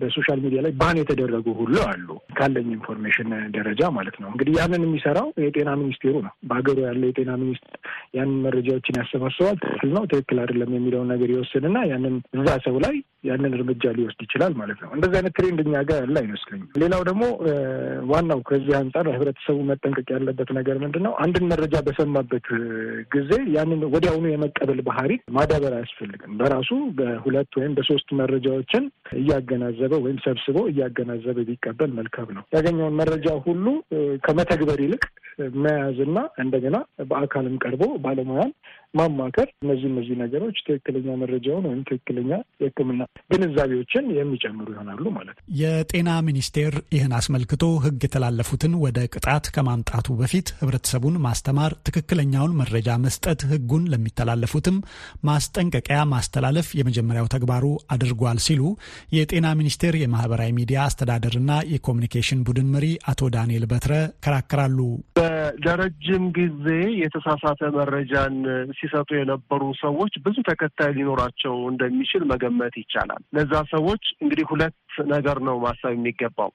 በ 0.00 0.10
social 0.10 0.40
media 0.44 0.62
ላይ 0.66 0.72
ban 0.80 0.98
የተደረጉ 1.00 1.46
ሁሉ 1.60 1.76
አሉ፣ 1.86 2.08
ካለኝ 2.38 2.68
information 2.76 3.28
ደረጃ 3.56 3.90
ማለት 3.98 4.16
ነው። 4.22 4.28
እንግዲህ 4.32 4.56
ያንን 4.60 4.86
የሚሰራው 4.86 5.28
የጤና 5.44 5.70
ሚኒስቴሩ 5.80 6.14
ነው። 6.26 6.34
በሀገሩ 6.48 6.78
ያለ 6.88 7.04
የጤና 7.10 7.30
ሚኒስቴር 7.42 7.78
ያንን 8.18 8.36
መረጃዎችን 8.46 8.98
ያሰባስባል። 9.00 9.56
ትክክል 9.64 9.92
ነው፣ 9.96 10.04
ትክክል 10.12 10.40
አይደለም 10.44 10.74
የሚለውን 10.78 11.10
ነገር 11.14 11.30
ይወስንና 11.34 11.78
ያንን 11.92 12.16
እዛ 12.38 12.50
ሰው 12.66 12.76
ላይ 12.86 12.96
ያንን 13.28 13.54
እርምጃ 13.56 13.84
ሊወስድ 13.96 14.20
ይችላል 14.26 14.52
ማለት 14.60 14.78
ነው። 14.82 14.90
እንደዚህ 14.96 15.16
አይነት 15.18 15.34
ትሬንድ 15.38 15.58
እኛ 15.64 15.82
ጋር 15.88 15.98
ያለ 16.02 16.16
አይመስለኝም። 16.22 16.68
ሌላው 16.82 17.02
ደግሞ 17.08 17.24
ዋናው 18.12 18.40
ከዚህ 18.48 18.74
አንጻር 18.80 19.06
ህብረተሰቡ 19.14 19.58
መጠንቀቅ 19.70 19.99
ያለበት 20.10 20.50
ነገር 20.58 20.76
ምንድን 20.82 21.04
ነው? 21.06 21.12
አንድን 21.22 21.44
መረጃ 21.50 21.74
በሰማበት 21.86 22.46
ጊዜ 23.14 23.30
ያንን 23.56 23.82
ወዲያውኑ 23.92 24.26
የመቀበል 24.30 24.80
ባህሪ 24.88 25.12
ማዳበር 25.36 25.74
አያስፈልግም። 25.76 26.36
በራሱ 26.40 26.70
በሁለት 26.98 27.50
ወይም 27.60 27.74
በሶስት 27.78 28.08
መረጃዎችን 28.20 28.84
እያገናዘበ 29.20 29.92
ወይም 30.04 30.18
ሰብስቦ 30.26 30.58
እያገናዘበ 30.72 31.38
ቢቀበል 31.50 31.92
መልካም 32.00 32.28
ነው። 32.36 32.44
ያገኘውን 32.56 32.98
መረጃ 33.00 33.28
ሁሉ 33.46 33.66
ከመተግበር 34.26 34.80
ይልቅ 34.84 35.02
መያዝና 35.64 36.16
እንደገና 36.42 36.76
በአካልም 37.10 37.56
ቀርቦ 37.62 37.82
ባለሙያን 38.04 38.50
ማማከር 38.94 39.48
እነዚህ 39.62 39.86
እነዚህ 39.90 40.14
ነገሮች 40.22 40.56
ትክክለኛ 40.66 41.08
መረጃውን 41.20 41.66
ወይም 41.68 41.82
ትክክለኛ 41.88 42.30
የሕክምና 42.60 43.02
ግንዛቤዎችን 43.32 44.04
የሚጨምሩ 44.16 44.66
ይሆናሉ 44.74 45.04
ማለት 45.16 45.36
ነው። 45.36 45.44
የጤና 45.60 46.10
ሚኒስቴር 46.28 46.74
ይህን 46.94 47.12
አስመልክቶ 47.18 47.64
ሕግ 47.84 48.00
የተላለፉትን 48.06 48.74
ወደ 48.84 48.98
ቅጣት 49.14 49.46
ከማምጣቱ 49.54 50.08
በፊት 50.20 50.48
ህብረተሰቡን 50.60 51.18
ማስተማር፣ 51.26 51.74
ትክክለኛውን 51.88 52.56
መረጃ 52.60 52.88
መስጠት፣ 53.04 53.40
ሕጉን 53.50 53.84
ለሚተላለፉትም 53.92 54.78
ማስጠንቀቂያ 55.28 56.00
ማስተላለፍ 56.14 56.68
የመጀመሪያው 56.80 57.30
ተግባሩ 57.34 57.64
አድርጓል 57.94 58.40
ሲሉ 58.46 58.62
የጤና 59.16 59.46
ሚኒስቴር 59.60 59.94
የማህበራዊ 60.00 60.50
ሚዲያ 60.58 60.78
አስተዳደርና 60.86 61.38
የኮሚኒኬሽን 61.72 62.44
ቡድን 62.46 62.68
መሪ 62.74 62.86
አቶ 63.10 63.30
ዳንኤል 63.34 63.64
በትረ 63.70 63.94
ከራከራሉ። 64.24 64.78
ለረጅም 65.64 66.24
ጊዜ 66.36 66.66
የተሳሳተ 67.00 67.60
መረጃን 67.76 68.36
ሲሰጡ 68.80 69.10
የነበሩ 69.16 69.62
ሰዎች 69.82 70.12
ብዙ 70.24 70.36
ተከታይ 70.48 70.92
ሊኖራቸው 70.98 71.54
እንደሚችል 71.70 72.22
መገመት 72.30 72.74
ይቻላል። 72.80 73.22
ለዛ 73.36 73.52
ሰዎች 73.72 74.04
እንግዲህ 74.22 74.46
ሁለት 74.52 74.76
ነገር 75.12 75.38
ነው 75.46 75.56
ማሰብ 75.64 75.92
የሚገባው። 75.94 76.50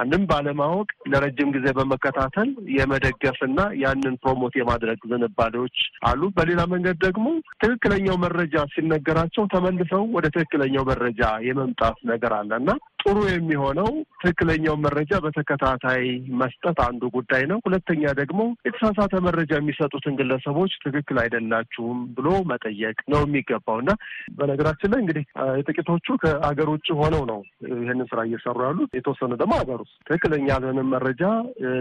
አንድም 0.00 0.24
ባለማወቅ 0.30 0.88
ለረጅም 1.12 1.52
ጊዜ 1.54 1.66
በመከታተል 1.78 2.48
የመደገፍና 2.76 3.60
ያንን 3.82 4.14
ፕሮሞት 4.22 4.54
የማድረግ 4.58 5.00
ዝንባሌዎች 5.10 5.78
አሉ። 6.08 6.30
በሌላ 6.36 6.60
መንገድ 6.74 6.98
ደግሞ 7.06 7.26
ትክክለኛው 7.62 8.18
መረጃ 8.24 8.66
ሲነገራቸው 8.74 9.46
ተመልሰው 9.54 10.04
ወደ 10.16 10.26
ትክክለኛው 10.36 10.84
መረጃ 10.90 11.22
የመምጣት 11.48 11.98
ነገር 12.10 12.34
አለ 12.38 12.50
እና 12.62 12.70
ጥሩ 13.00 13.18
የሚሆነው 13.28 13.88
ትክክለኛው 14.20 14.74
መረጃ 14.84 15.12
በተከታታይ 15.24 16.02
መስጠት 16.40 16.78
አንዱ 16.86 17.02
ጉዳይ 17.16 17.42
ነው። 17.50 17.58
ሁለተኛ 17.66 18.12
ደግሞ 18.20 18.40
የተሳሳተ 18.66 19.20
መረጃ 19.26 19.52
የሚሰጡትን 19.56 20.16
ግለሰቦች 20.20 20.72
ትክክል 20.84 21.18
አይደላችሁም 21.22 22.00
ብሎ 22.16 22.28
መጠየቅ 22.52 22.96
ነው 23.12 23.22
የሚገባው 23.24 23.78
እና 23.82 23.92
በነገራችን 24.38 24.92
ላይ 24.92 25.00
እንግዲህ 25.04 25.24
የጥቂቶቹ 25.58 26.16
ከአገር 26.24 26.70
ውጭ 26.74 26.88
ሆነው 27.00 27.24
ነው 27.32 27.40
ይህንን 27.76 28.08
ስራ 28.12 28.20
እየሰሩ 28.28 28.58
ያሉት፣ 28.66 28.90
የተወሰኑ 28.98 29.32
ደግሞ 29.42 29.54
ሀገር 29.62 29.80
ውስጥ 29.84 29.96
ትክክለኛ 30.06 30.46
ያልሆነን 30.52 30.92
መረጃ 30.94 31.22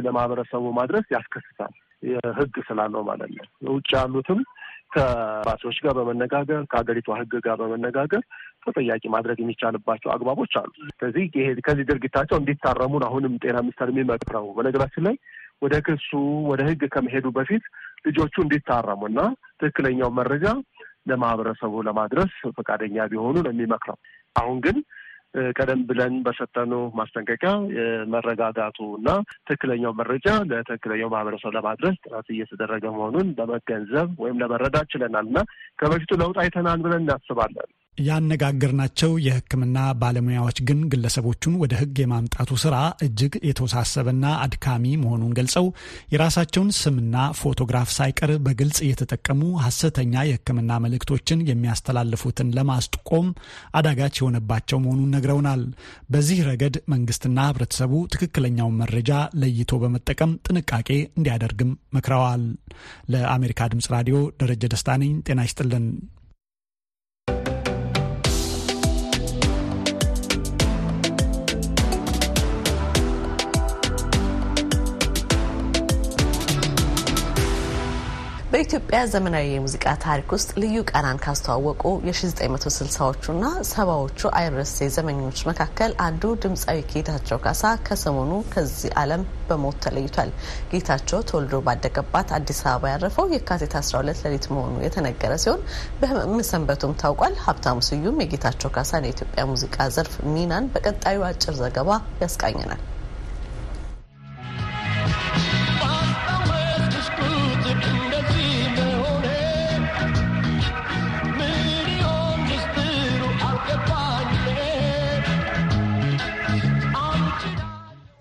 ለማህበረሰቡ 0.07 0.65
ማድረስ 0.79 1.07
ያስከስታል፣ 1.15 1.74
ህግ 2.38 2.55
ስላለው 2.67 3.03
ማለት 3.05 3.31
ነው። 3.38 3.45
ውጭ 3.71 3.89
ያሉትም 3.95 4.39
ከባሲዎች 4.93 5.77
ጋር 5.86 5.93
በመነጋገር 5.97 6.62
ከሀገሪቷ 6.71 7.07
ህግ 7.19 7.33
ጋር 7.45 7.55
በመነጋገር 7.62 8.21
ተጠያቂ 8.67 9.03
ማድረግ 9.13 9.38
የሚቻልባቸው 9.39 10.09
አግባቦች 10.13 10.53
አሉ። 10.62 10.69
ስለዚህ 10.91 11.24
ይሄ 11.38 11.47
ከዚህ 11.67 11.88
ድርጊታቸው 11.89 12.38
እንዲታረሙን 12.39 13.05
አሁንም 13.07 13.36
ጤና 13.43 13.57
ሚኒስቴር 13.65 13.91
የሚመክረው 13.93 14.47
በነገራችን 14.57 15.05
ላይ 15.07 15.17
ወደ 15.62 15.75
ክሱ 15.86 16.09
ወደ 16.50 16.62
ህግ 16.67 16.81
ከመሄዱ 16.93 17.27
በፊት 17.38 17.63
ልጆቹ 18.07 18.36
እንዲታረሙ 18.43 19.01
እና 19.09 19.19
ትክክለኛው 19.62 20.12
መረጃ 20.19 20.45
ለማህበረሰቡ 21.09 21.74
ለማድረስ 21.88 22.31
ፈቃደኛ 22.57 23.05
ቢሆኑ 23.12 23.36
ነው 23.45 23.51
የሚመክረው። 23.53 23.97
አሁን 24.36 24.57
ግን 24.65 24.77
ቀደም 25.53 25.81
ብለን 25.89 26.13
በሰጠኑ 26.25 26.74
ማስጠንቀቂያ 26.97 27.51
መረጋጋቱ 28.13 28.77
እና 29.00 29.09
ትክክለኛው 29.47 29.91
መረጃ 30.00 30.27
ለትክክለኛው 30.51 31.09
ማህበረሰብ 31.13 31.51
ለማድረስ 31.57 31.95
ጥረት 32.05 32.27
እየተደረገ 32.33 32.86
መሆኑን 32.95 33.27
ለመገንዘብ 33.39 34.09
ወይም 34.24 34.39
ለመረዳት 34.43 34.88
ችለናል 34.93 35.27
እና 35.31 35.39
ከበፊቱ 35.79 36.12
ለውጥ 36.21 36.38
አይተናል 36.43 36.81
ብለን 36.86 37.03
እናስባለን። 37.05 37.69
ያነጋገርናቸው 37.98 39.12
የሕክምና 39.24 39.77
ባለሙያዎች 40.01 40.58
ግን 40.68 40.80
ግለሰቦቹን 40.92 41.54
ወደ 41.62 41.74
ሕግ 41.80 41.98
የማምጣቱ 42.01 42.50
ስራ 42.63 42.75
እጅግ 43.06 43.34
የተወሳሰበና 43.48 44.25
አድካሚ 44.44 44.84
መሆኑን 45.01 45.36
ገልጸው 45.38 45.66
የራሳቸውን 46.13 46.70
ስምና 46.80 47.16
ፎቶግራፍ 47.39 47.89
ሳይቀር 47.98 48.32
በግልጽ 48.46 48.77
እየተጠቀሙ 48.86 49.42
ሐሰተኛ 49.66 50.25
የሕክምና 50.27 50.80
መልእክቶችን 50.86 51.46
የሚያስተላልፉትን 51.50 52.54
ለማስቆም 52.58 53.30
አዳጋች 53.80 54.18
የሆነባቸው 54.20 54.82
መሆኑን 54.84 55.13
ነግረውናል። 55.16 55.63
በዚህ 56.10 56.39
ረገድ 56.50 56.77
መንግስትና 56.94 57.48
ህብረተሰቡ 57.50 57.94
ትክክለኛውን 58.13 58.77
መረጃ 58.82 59.12
ለይቶ 59.42 59.74
በመጠቀም 59.84 60.38
ጥንቃቄ 60.48 60.89
እንዲያደርግም 61.18 61.72
መክረዋል። 61.98 62.44
ለአሜሪካ 63.13 63.70
ድምጽ 63.72 63.89
ራዲዮ 63.94 64.20
ደረጀ 64.42 64.63
ደስታ 64.74 64.98
ነኝ። 65.01 65.13
ጤና 65.27 65.42
ይስጥልን። 65.48 65.88
በኢትዮጵያ 78.57 78.99
ዘመናዊ 79.11 79.47
የሙዚቃ 79.49 79.83
ታሪክ 80.03 80.29
ውስጥ 80.35 80.51
ልዩ 80.61 80.77
ቃናን 80.91 81.19
ካስተዋወቁ 81.23 81.83
የ1960ዎቹና 82.07 83.43
ሰባዎቹ 83.71 84.29
አይረሴ 84.39 84.87
ዘመኞች 84.95 85.39
መካከል 85.49 85.91
አንዱ 86.05 86.31
ድምፃዊ 86.45 86.79
ጌታቸው 86.93 87.39
ካሳ 87.43 87.73
ከሰሞኑ 87.89 88.31
ከዚህ 88.53 88.95
ዓለም 89.01 89.27
በሞት 89.49 89.77
ተለይቷል። 89.85 90.31
ጌታቸው 90.73 91.21
ተወልዶ 91.27 91.61
ባደገባት 91.67 92.35
አዲስ 92.39 92.63
አበባ 92.65 92.91
ያረፈው 92.93 93.29
የካቲት 93.35 93.77
12 93.83 94.25
ሌሊት 94.27 94.47
መሆኑ 94.55 94.75
የተነገረ 94.87 95.39
ሲሆን 95.45 95.63
በመሰንበቱም 96.01 96.99
ታውቋል። 96.99 97.39
ሀብታሙ 97.45 97.87
ስዩም 97.89 98.21
የጌታቸው 98.23 98.75
ካሳን 98.75 99.09
የኢትዮጵያ 99.09 99.49
ሙዚቃ 99.53 99.89
ዘርፍ 99.95 100.15
ሚናን 100.33 100.73
በቀጣዩ 100.75 101.27
አጭር 101.29 101.57
ዘገባ 101.63 101.91
ያስቃኘናል። 102.23 102.83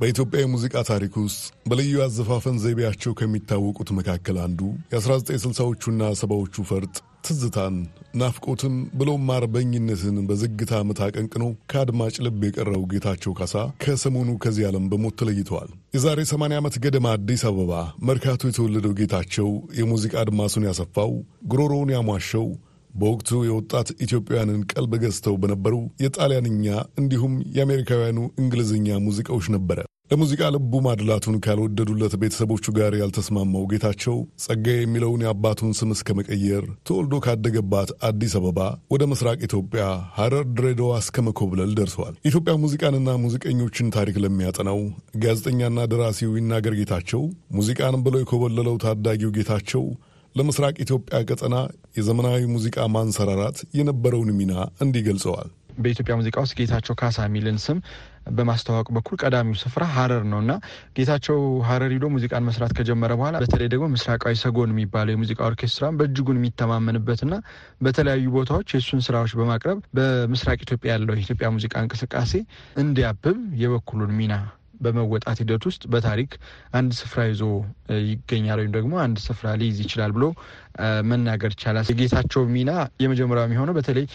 በኢትዮጵያ 0.00 0.38
የሙዚቃ 0.40 0.74
ታሪክ 0.88 1.14
ውስጥ 1.20 1.38
በልዩ 1.68 1.92
አዘፋፈን 2.04 2.56
ዘይቤያቸው 2.62 3.12
ከሚታወቁት 3.18 3.90
መካከል 3.98 4.36
አንዱ 4.42 4.60
የ1960ዎቹና 4.92 6.08
ሰባዎቹ 6.20 6.64
ፈርጥ 6.70 6.96
ትዝታን፣ 7.26 7.76
ናፍቆትን 8.20 8.74
ብሎም 8.98 9.24
አርበኝነትን 9.36 10.18
በዝግታ 10.28 10.72
ዓመት 10.80 11.00
አቀንቅኖ 11.06 11.44
ከአድማጭ 11.70 12.14
ልብ 12.26 12.42
የቀረው 12.46 12.84
ጌታቸው 12.92 13.34
ካሳ 13.38 13.54
ከሰሞኑ 13.84 14.36
ከዚህ 14.44 14.66
ዓለም 14.68 14.84
በሞት 14.92 15.16
ተለይተዋል። 15.20 15.70
የዛሬ 15.96 16.20
80 16.30 16.60
ዓመት 16.60 16.76
ገደማ 16.84 17.14
አዲስ 17.16 17.44
አበባ 17.50 17.72
መርካቶ 18.08 18.42
የተወለደው 18.50 18.94
ጌታቸው 19.00 19.48
የሙዚቃ 19.80 20.14
አድማሱን 20.22 20.68
ያሰፋው፣ 20.68 21.12
ጉሮሮውን 21.50 21.92
ያሟሸው 21.96 22.46
በወቅቱ 22.96 23.40
የወጣት 23.46 23.88
ኢትዮጵያውያንን 24.04 24.62
ቀልብ 24.72 24.94
ገዝተው 25.02 25.36
በነበሩ 25.42 25.74
የጣሊያንኛ 26.04 26.66
እንዲሁም 27.00 27.34
የአሜሪካውያኑ 27.56 28.18
እንግሊዝኛ 28.42 28.98
ሙዚቃዎች 29.06 29.48
ነበረ። 29.56 29.80
ለሙዚቃ 30.10 30.40
ልቡ 30.54 30.72
ማድላቱን 30.84 31.36
ካልወደዱለት 31.44 32.12
ቤተሰቦቹ 32.20 32.64
ጋር 32.76 32.92
ያልተስማማው 32.98 33.64
ጌታቸው 33.70 34.16
ጸጋዬ 34.44 34.76
የሚለውን 34.78 35.22
የአባቱን 35.24 35.72
ስም 35.78 35.90
እስከ 35.94 36.14
መቀየር 36.18 36.64
ተወልዶ 36.86 37.18
ካደገባት 37.24 37.90
አዲስ 38.08 38.34
አበባ 38.40 38.58
ወደ 38.94 39.02
ምስራቅ 39.12 39.38
ኢትዮጵያ 39.48 39.84
ሐረር፣ 40.18 40.44
ድሬዳዋ 40.52 40.92
እስከ 41.02 41.24
መኮብለል 41.28 41.72
ደርሰዋል። 41.78 42.14
የኢትዮጵያ 42.20 42.54
ሙዚቃንና 42.64 43.16
ሙዚቀኞችን 43.24 43.92
ታሪክ 43.96 44.18
ለሚያጠናው 44.24 44.80
ጋዜጠኛና 45.24 45.88
ደራሲው 45.92 46.38
ይናገር 46.38 46.76
ጌታቸው 46.80 47.24
ሙዚቃን 47.58 47.98
ብለው 48.06 48.22
የኮበለለው 48.22 48.78
ታዳጊው 48.84 49.34
ጌታቸው 49.38 49.84
ለምስራቅ 50.36 50.74
ኢትዮጵያ 50.84 51.18
ቀጠና 51.28 51.56
የዘመናዊ 51.98 52.40
ሙዚቃ 52.52 52.86
ማንሰራራት 52.94 53.58
የነበረውን 53.78 54.32
ሚና 54.38 54.52
እንዲህ 54.84 55.04
ገልጸዋል። 55.06 55.48
በኢትዮጵያ 55.78 56.14
ሙዚቃ 56.18 56.36
ውስጥ 56.44 56.54
ጌታቸው 56.58 56.94
ካሳ 57.00 57.24
የሚልን 57.24 57.56
ስም 57.64 57.78
በማስተዋወቅ 58.36 58.86
በኩል 58.96 59.16
ቀዳሚው 59.22 59.56
ስፍራ 59.62 59.82
ሀረር 59.94 60.22
ነው 60.30 60.38
እና 60.44 60.52
ጌታቸው 60.96 61.36
ሀረር 61.68 61.90
ሂዶ 61.94 62.06
ሙዚቃን 62.14 62.46
መስራት 62.48 62.72
ከጀመረ 62.78 63.12
በኋላ 63.18 63.36
በተለይ 63.44 63.68
ደግሞ 63.74 63.86
ምስራቃዊ 63.94 64.34
ሰጎን 64.42 64.72
የሚባለው 64.74 65.14
የሙዚቃ 65.14 65.38
ኦርኬስትራን 65.48 65.98
በእጅጉን 66.00 66.40
የሚተማመንበትና 66.40 67.34
በተለያዩ 67.80 68.26
ቦታዎች 68.36 68.74
የእሱን 68.74 69.02
ስራዎች 69.06 69.34
በማቅረብ 69.40 69.80
በምስራቅ 69.98 70.58
ኢትዮጵያ 70.66 70.96
ያለው 70.96 71.16
የኢትዮጵያ 71.16 71.50
ሙዚቃ 71.56 71.76
እንቅስቃሴ 71.84 72.32
እንዲያብብ 72.76 73.26
የበኩሉን 73.62 74.14
ሚና 74.20 74.36
በመወጣት 74.80 75.38
ሂደት 75.42 75.64
ውስጥ 75.68 75.83
በታሪክ 75.92 76.33
አንድ 76.78 76.90
ስፍራ 76.99 77.21
ይዞ 77.28 77.42
ይገኛል 78.06 78.59
ወይም 78.61 78.73
ደግሞ 78.76 78.92
አንድ 79.04 79.18
ስፍራ 79.26 79.54
ሊይዝ 79.61 79.78
ይችላል 79.85 80.12
ብሎ 80.16 80.25
መናገር 81.09 81.50
ይቻላል። 81.54 81.87
የጌታቸው 81.92 82.42
ሚና 82.54 82.71
የመጀመሪያው 83.02 83.47
የሚሆነው 83.47 83.76
በተለይ 83.78 84.06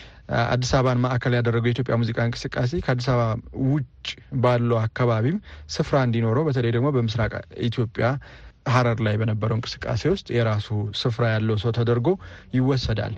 አዲስ 0.50 0.72
አበባን 0.78 1.02
ማዕከል 1.04 1.34
ያደረገው 1.38 1.70
የኢትዮጵያ 1.70 1.96
ሙዚቃ 2.02 2.20
እንቅስቃሴ 2.28 2.82
ከአዲስ 2.86 3.08
አበባ 3.14 3.26
ውጭ 3.70 4.08
ባለው 4.42 4.78
አካባቢም 4.84 5.38
ስፍራ 5.72 5.98
እንዲኖረው 6.08 6.46
በተለይ 6.50 6.74
ደግሞ 6.78 6.90
በምስራቅ 6.96 7.34
ኢትዮጵያ 7.68 8.08
ሀረር 8.66 9.00
ላይ 9.06 9.16
በነበረው 9.20 9.58
እንቅስቃሴ 9.58 10.02
ውስጥ 10.14 10.28
የራሱ 10.36 10.68
ስፍራ 11.00 11.24
ያለው 11.34 11.58
ሰው 11.64 11.72
ተደርጎ 11.78 12.08
ይወሰዳል። 12.56 13.16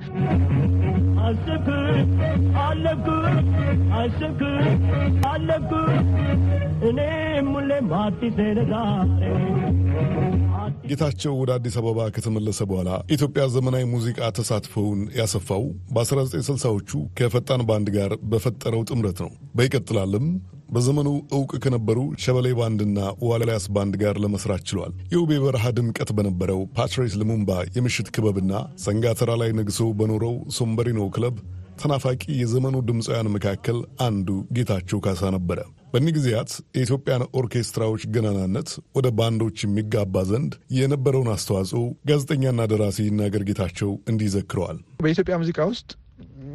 ጌታቸው 10.86 11.34
ወደ 11.40 11.52
አዲስ 11.56 11.76
አበባ 11.80 12.00
ከተመለሰ 12.16 12.60
በኋላ 12.70 12.90
ኢትዮጵያ 13.16 13.44
ዘመናዊ 13.54 13.84
ሙዚቃ 13.92 14.30
ተሳትፎውን 14.38 15.02
ያሰፋው 15.18 15.64
በ1960ዎቹ 15.96 16.90
ከፈጣን 17.20 17.62
ባንድ 17.70 17.88
ጋር 17.96 18.12
በፈጠረው 18.32 18.82
ጥምረት 18.90 19.20
ነው። 19.26 19.32
ይቀጥላልም 19.58 20.26
በዘመኑ 20.70 21.08
እውቅ 21.38 21.52
ከነበሩ 21.64 22.00
ሸበሌ 22.24 22.48
ባንድና 22.60 23.00
ዋልያስ 23.28 23.66
ባንድ 23.76 23.96
ጋር 24.04 24.18
ለመስራት 24.24 24.64
ችሏል። 24.70 24.94
የውቤ 25.14 25.40
በረሃ 25.44 25.72
ድምቀት 25.78 26.12
በነበረው 26.18 26.62
ፓትሪስ 26.78 27.16
ሉሙምባ 27.22 27.50
የምሽት 27.78 28.10
ክበብና 28.16 28.54
ሰንጋተራ 28.86 29.32
ላይ 29.42 29.54
ነግሶ 29.60 29.92
በኖረው 30.00 30.36
ሶምበሪኖ 30.58 31.10
ክለብ 31.16 31.38
ተናፋቂ 31.82 32.24
የዘመኑ 32.40 32.76
ድምፃውያን 32.90 33.32
መካከል 33.36 33.78
አንዱ 34.08 34.28
ጌታቸው 34.58 35.02
ካሳ 35.06 35.32
ነበረ። 35.36 35.62
በእኒህ 35.94 36.14
ጊዜያት 36.16 36.52
የኢትዮጵያን 36.76 37.24
ኦርኬስትራዎች 37.40 38.04
ገናናነት 38.14 38.70
ወደ 38.98 39.08
ባንዶች 39.18 39.58
የሚጋባ 39.64 40.24
ዘንድ 40.30 40.54
የነበረውን 40.78 41.30
አስተዋጽኦ 41.34 41.82
ጋዜጠኛና 42.10 42.66
ደራሲ 42.72 43.06
ይናገር 43.08 43.44
ጌታቸው 43.50 43.92
እንዲህ 44.12 44.32
ዘክረዋል። 44.36 44.80
በኢትዮጵያ 45.04 45.38
ሙዚቃ 45.42 45.60
ውስጥ 45.72 45.90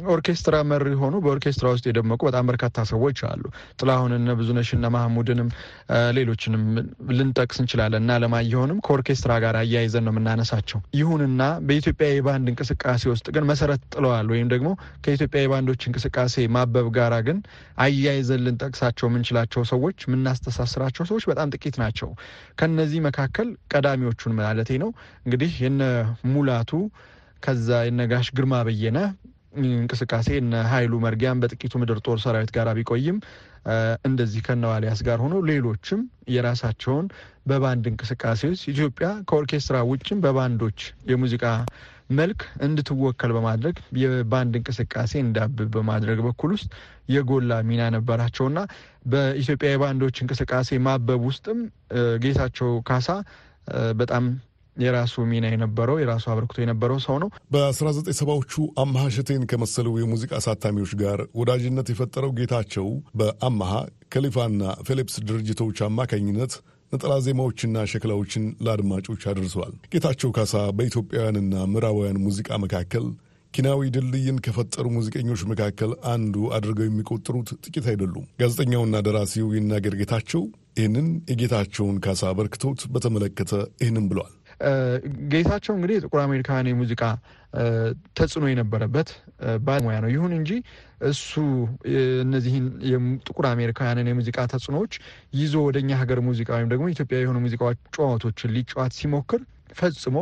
ኦርኬስትራ 0.09 0.55
መሪ 0.69 0.85
የሆኑ 0.93 1.15
በኦርኬስትራ 1.23 1.67
ውስጥ 1.73 1.85
የደመቁ 1.89 2.21
በጣም 2.27 2.45
በርካታ 2.49 2.83
ሰዎች 2.89 3.19
አሉ። 3.29 3.43
ጥላሁንና 3.79 4.33
ብዙነሽና 4.39 4.85
ማህሙድንም 4.95 5.49
ሌሎችንም 6.17 6.63
ልንጠቅስ 7.11 7.59
እንችላለን 7.63 8.03
እና 8.03 8.17
አለማየሁንም 8.17 8.79
ከኦርኬስትራ 8.85 9.31
ጋር 9.43 9.55
አያይዘን 9.61 10.05
ነው 10.07 10.13
የምናነሳቸው። 10.13 10.79
ይሁንና 10.99 11.41
በኢትዮጵያ 11.67 12.09
የባንድ 12.11 12.47
እንቅስቃሴ 12.51 13.03
ውስጥ 13.13 13.27
ግን 13.35 13.47
መሰረት 13.51 13.81
ጥለዋል 13.93 14.27
ወይም 14.33 14.49
ደግሞ 14.53 14.69
ከኢትዮጵያ 15.03 15.41
የባንዶች 15.43 15.83
እንቅስቃሴ 15.89 16.47
ማበብ 16.55 16.89
ጋራ 16.97 17.15
ግን 17.27 17.39
አያይዘን 17.83 18.43
ልንጠቅሳቸው 18.45 19.07
የምንችላቸው 19.09 19.63
ሰዎች 19.71 19.97
የምናስተሳስራቸው 20.07 21.05
ሰዎች 21.09 21.25
በጣም 21.29 21.51
ጥቂት 21.55 21.77
ናቸው። 21.83 22.11
ከነዚህ 22.59 23.01
መካከል 23.07 23.49
ቀዳሚዎቹን 23.73 24.35
ማለቴ 24.39 24.71
ነው 24.81 24.91
እንግዲህ 25.25 25.51
የነ 25.63 25.83
ሙላቱ 26.31 26.71
ከዛ 27.43 27.67
የነጋሽ 27.87 28.27
ግርማ 28.37 28.55
በየነ 28.67 28.97
እንቅስቃሴ 29.53 30.27
እነ 30.41 30.55
መርጊያን 31.05 31.39
በጥቂቱ 31.41 31.73
ምድር 31.81 31.99
ጦር 32.05 32.17
ሰራዊት 32.23 32.51
ጋር 32.57 32.67
ቢቆይም 32.77 33.17
እንደዚህ 34.07 34.41
ከነዋሊያስ 34.47 34.99
ጋር 35.07 35.17
ሆኖ 35.23 35.35
ሌሎችም 35.49 36.01
የራሳቸውን 36.33 37.07
በባንድ 37.49 37.85
እንቅስቃሴ 37.91 38.41
ውስጥ 38.51 38.65
ኢትዮጵያ 38.73 39.07
ከኦርኬስትራ 39.29 39.77
ውጭም 39.91 40.19
በባንዶች 40.25 40.79
የሙዚቃ 41.11 41.45
መልክ 42.11 42.41
እንድትወከል 42.65 43.31
በማድረግ 43.35 43.75
የባንድ 44.01 44.53
እንቅስቃሴ 44.59 45.11
እንዳብብ 45.23 45.67
በማድረግ 45.75 46.19
በኩል 46.27 46.51
ውስጥ 46.55 46.69
የጎላ 47.15 47.53
ሚና 47.67 47.81
ነበራቸውና 47.95 48.59
በኢትዮጵያ 49.05 49.69
የባንዶች 49.73 50.17
እንቅስቃሴ 50.23 50.79
ማበብ 50.87 51.21
ውስጥም 51.29 51.59
ጌታቸው 52.23 52.71
ካሳ 52.89 53.09
በጣም 53.99 54.25
የራሱ 54.79 55.23
ሚና 55.29 55.45
የነበረው 55.51 55.97
የራሱ 56.01 56.25
አበርክቶ 56.31 56.57
የነበረው 56.61 56.99
ሰው 57.05 57.15
ነው። 57.23 57.29
በ1970ዎቹ 57.53 58.53
አምሃ 58.83 59.03
ሸቴን 59.15 59.45
ከመሰሉ 59.51 59.87
የሙዚቃ 59.99 60.31
አሳታሚዎች 60.39 60.93
ጋር 61.01 61.21
ወዳጅነት 61.39 61.89
የፈጠረው 61.91 62.33
ጌታቸው 62.39 62.87
በአምሃ 63.21 63.71
ከሊፋና 64.09 64.61
ፊሊፕስ 64.87 65.15
ድርጅቶች 65.29 65.79
አማካኝነት 65.87 66.53
ነጠላ 66.91 67.15
ዜማዎችና 67.25 67.79
ሸክላዎችን 67.91 68.45
ለአድማጮች 68.65 69.23
አድርሰዋል። 69.31 69.73
ጌታቸው 69.91 70.29
ካሳ 70.37 70.53
በኢትዮጵያውያንና 70.77 71.65
ምዕራባውያን 71.73 72.23
ሙዚቃ 72.23 72.57
መካከል 72.63 73.05
ኪናዊ 73.53 73.81
ድልድይን 73.93 74.37
ከፈጠሩ 74.45 74.85
ሙዚቀኞች 74.95 75.41
መካከል 75.51 75.91
አንዱ 76.11 76.35
አድርገው 76.55 76.85
የሚቆጥሩት 76.87 77.49
ጥቂት 77.63 77.85
አይደሉም። 77.91 78.25
ጋዜጠኛውና 78.41 78.95
ደራሲው 79.07 79.47
ይናገር 79.57 79.93
ጌታቸው 80.01 80.43
ይህንን 80.79 81.07
የጌታቸውን 81.31 81.97
ካሳ 82.03 82.21
አበርክቶት 82.31 82.81
በተመለከተ 82.93 83.53
ይህንም 83.81 84.05
ብለዋል። 84.11 84.33
ጌታቸው 85.31 85.73
እንግዲህ 85.75 85.95
የጥቁር 85.97 86.19
አሜሪካውያን 86.23 86.69
የሙዚቃ 86.69 87.03
ተጽዕኖ 88.17 88.45
የነበረበት 88.49 89.09
ባለሙያ 89.63 89.97
ነው። 90.03 90.09
ይሁን 90.13 90.33
እንጂ 90.37 90.51
እሱ 91.09 91.31
እነዚህን 92.23 92.65
ጥቁር 93.27 93.45
አሜሪካውያንን 93.51 94.09
የሙዚቃ 94.11 94.39
ተጽዕኖዎች 94.53 94.93
ይዞ 95.39 95.55
ወደ 95.67 95.77
እኛ 95.83 95.91
ሀገር 96.01 96.19
ሙዚቃ 96.27 96.49
ወይም 96.57 96.69
ደግሞ 96.73 96.87
ኢትዮጵያዊ 96.93 97.23
የሆኑ 97.25 97.39
ሙዚቃዎች 97.45 97.79
ጨዋቶችን 97.97 98.53
ሊጫዋት 98.57 98.93
ሲሞክር 98.99 99.41
ፈጽሞ 99.77 100.17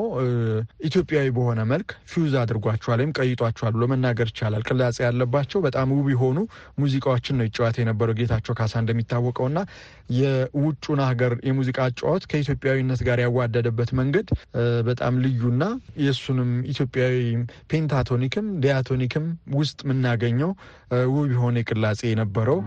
ኢትዮጵያዊ 0.88 1.27
በሆነ 1.36 1.60
መልክ 1.69 1.89
ፊውዝ 2.12 2.33
አድርጓቸዋል 2.41 2.99
ወይም 3.01 3.12
ቀይጧቸዋል 3.17 3.73
ብሎ 3.75 3.83
መናገር 3.91 4.27
ይቻላል። 4.31 4.63
ቅላጼ 4.67 4.97
ያለባቸው 5.05 5.60
በጣም 5.65 5.93
ውብ 5.95 6.07
የሆኑ 6.13 6.38
ሙዚቃዎችን 6.81 7.38
ነው 7.39 7.45
ይጫወት 7.47 7.77
የነበረው 7.81 8.17
ጌታቸው 8.19 8.55
ካሳ 8.60 8.73
እንደሚታወቀውና 8.81 9.60
የውጩን 10.17 11.01
ሀገር 11.07 11.33
የሙዚቃ 11.47 11.79
ጨዋት 11.99 12.25
ከኢትዮጵያዊነት 12.31 13.01
ጋር 13.07 13.19
ያዋደደበት 13.23 13.91
መንገድ 13.99 14.27
በጣም 14.88 15.13
ልዩና 15.23 15.63
የእሱንም 16.03 16.51
ኢትዮጵያዊ 16.73 17.17
ፔንታቶኒክም 17.71 18.47
ዲያቶኒክም 18.63 19.25
ውስጥ 19.57 19.79
የምናገኘው 19.86 20.51
ውብ 21.13 21.27
የሆነ 21.33 21.63
ቅላጼ 21.69 22.01
የነበረው 22.10 22.60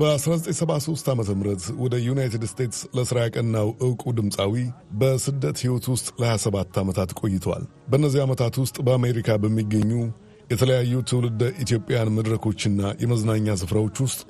በ1973 0.00 1.06
ዓ 1.10 1.34
ም 1.34 1.42
ወደ 1.82 1.94
ዩናይትድ 2.06 2.42
ስቴትስ 2.50 2.80
ለሥራ 2.96 3.18
ያቀናው 3.24 3.68
ዕውቁ 3.86 4.12
ድምፃዊ 4.18 4.54
በስደት 5.00 5.56
ሕይወት 5.64 5.86
ውስጥ 5.92 6.08
ለ27 6.22 6.80
ዓመታት 6.82 7.12
ቆይተዋል። 7.20 7.64
በእነዚህ 7.90 8.22
ዓመታት 8.26 8.56
ውስጥ 8.62 8.76
በአሜሪካ 8.86 9.38
በሚገኙ 9.44 9.92
የተለያዩ 10.50 11.00
ትውልደ 11.10 11.42
ኢትዮጵያን 11.64 12.14
መድረኮችና 12.18 12.92
የመዝናኛ 13.02 13.56
ስፍራዎች 13.62 13.96
ውስጥ 14.06 14.20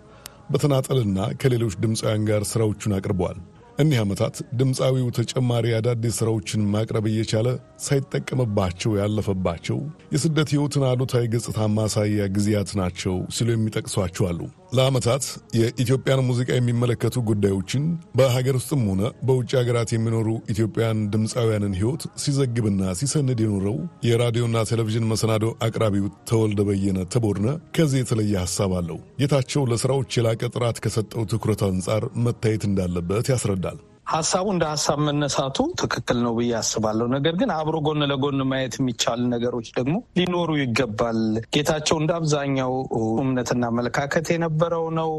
በተናጠልና 0.50 1.20
ከሌሎች 1.40 1.76
ድምፃውያን 1.82 2.26
ጋር 2.30 2.42
ሥራዎቹን 2.50 2.96
አቅርበዋል። 2.98 3.38
እኒህ 3.78 3.98
ዓመታት 4.02 4.36
ድምፃዊው 4.58 5.08
ተጨማሪ 5.16 5.66
አዳዲስ 5.78 6.14
ሥራዎችን 6.18 6.60
ማቅረብ 6.72 7.06
እየቻለ 7.10 7.48
ሳይጠቀምባቸው 7.86 8.92
ያለፈባቸው 9.00 9.78
የስደት 10.14 10.50
ሕይወትን 10.54 10.84
አሉታዊ 10.90 11.24
ገጽታ 11.34 11.58
ማሳያ 11.74 12.28
ጊዜያት 12.36 12.70
ናቸው 12.80 13.16
ሲሉ 13.36 13.50
የሚጠቅሷቸው 13.54 14.26
አሉ። 14.30 14.40
ለዓመታት 14.72 15.24
የኢትዮጵያን 15.58 16.22
ሙዚቃ 16.26 16.48
የሚመለከቱ 16.54 17.22
ጉዳዮችን 17.28 17.84
በሀገር 18.18 18.54
ውስጥም 18.58 18.82
ሆነ 18.88 19.02
በውጭ 19.26 19.50
ሀገራት 19.58 19.90
የሚኖሩ 19.92 20.28
ኢትዮጵያን 20.52 21.04
ድምፃውያንን 21.12 21.76
ሕይወት 21.78 22.04
ሲዘግብና 22.22 22.92
ሲሰንድ 23.00 23.40
የኖረው 23.44 23.76
የራዲዮና 24.08 24.64
ቴሌቪዥን 24.70 25.08
መሰናዶ 25.12 25.52
አቅራቢው 25.66 26.06
ተወልደ 26.30 26.62
በየነ 26.68 27.08
ተቦርነ 27.14 27.48
ከዚህ 27.76 28.00
የተለየ 28.02 28.36
ሐሳብ 28.44 28.72
አለው። 28.80 29.00
ጌታቸው 29.20 29.68
ለሥራዎች 29.72 30.16
የላቀ 30.18 30.42
ጥራት 30.54 30.78
ከሰጠው 30.86 31.24
ትኩረት 31.32 31.62
አንጻር 31.66 32.04
መታየት 32.26 32.64
እንዳለበት 32.68 33.28
ያስረዳል። 33.32 33.78
ሀሳቡ 34.06 34.46
እንደ 34.52 34.64
ሀሳብ 34.70 34.98
መነሳቱ 35.06 35.56
ትክክል 35.80 36.18
ነው 36.24 36.32
ብዬ 36.36 36.52
አስባለሁ። 36.58 37.06
ነገር 37.14 37.34
ግን 37.40 37.50
አብሮ 37.56 37.76
ጎን 37.86 38.02
ለጎን 38.10 38.42
ማየት 38.50 38.74
የሚቻል 38.78 39.20
ነገሮች 39.32 39.68
ደግሞ 39.78 39.94
ሊኖሩ 40.18 40.50
ይገባል። 40.60 41.18
ጌታቸው 41.54 41.96
እንደ 42.02 42.12
አብዛኛው 42.18 42.74
እምነትና 43.22 43.62
አመለካከት 43.72 44.28
የነበረው 44.34 44.86
ነው። 45.00 45.10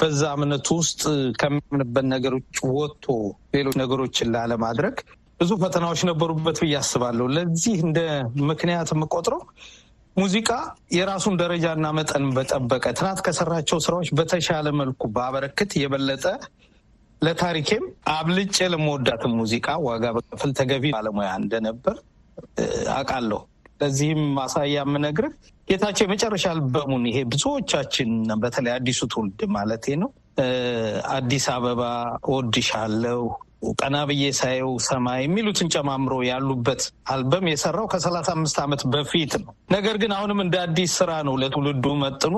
በዛ 0.00 0.22
እምነቱ 0.38 0.68
ውስጥ 0.80 1.02
ከሚያምንበት 1.42 2.06
ነገሮች 2.14 2.48
ወጥቶ 2.76 3.06
ሌሎች 3.56 3.76
ነገሮችን 3.82 4.32
ላለማድረግ 4.36 4.96
ብዙ 5.40 5.52
ፈተናዎች 5.62 6.00
ነበሩበት 6.08 6.58
ብዬ 6.62 6.74
አስባለሁ። 6.80 7.26
ለዚህ 7.36 7.76
እንደ 7.86 8.00
ምክንያት 8.50 8.90
የምቆጥረው 8.94 9.42
ሙዚቃ 10.16 10.50
የራሱን 10.96 11.34
ደረጃና 11.40 11.86
መጠን 11.98 12.24
በጠበቀ 12.34 12.84
ትናንት 12.96 13.20
ከሰራቸው 13.26 13.78
ስራዎች 13.84 14.08
በተሻለ 14.18 14.68
መልኩ 14.80 15.02
ባበረክት 15.14 15.70
የበለጠ 15.80 16.24
ለታሪኬም 17.22 17.84
አብልጬ 18.14 18.56
ለመወዳትን 18.72 19.32
ሙዚቃ 19.40 19.66
ዋጋ 19.86 20.04
በከፍል 20.16 20.50
ተገቢ 20.58 20.84
ባለሙያ 20.94 21.30
እንደነበር 21.40 21.96
አውቃለሁ። 22.94 23.40
ለዚህም 23.80 24.20
ማሳያ 24.36 24.64
የምነግርህ 24.78 25.32
ጌታቸው 25.68 26.04
የመጨረሻ 26.06 26.44
አልበሙን 26.52 27.04
ይሄ 27.10 27.18
ብዙዎቻችን 27.32 28.10
በተለይ 28.42 28.72
አዲሱ 28.76 29.00
ትውልድ 29.12 29.40
ማለቴ 29.54 29.94
ነው 30.02 30.10
አዲስ 31.16 31.46
አበባ፣ 31.54 31.82
እወድሻለሁ፣ 32.28 33.22
ቀና 33.80 33.96
ብዬ 34.08 34.24
ሳየው 34.38 34.72
ሰማይ 34.86 35.20
የሚሉትን 35.24 35.68
ጨማምሮ 35.74 36.14
ያሉበት 36.28 36.82
አልበም 37.12 37.44
የሰራው 37.50 37.86
ከሰላሳ 37.92 38.28
አምስት 38.36 38.56
ዓመት 38.64 38.82
በፊት 38.92 39.32
ነው። 39.42 39.52
ነገር 39.74 39.96
ግን 40.02 40.12
አሁንም 40.16 40.40
እንደ 40.44 40.56
አዲስ 40.64 40.92
ስራ 41.00 41.10
ነው 41.28 41.34
ለትውልዱ 41.42 41.84
መጥኖ 42.02 42.36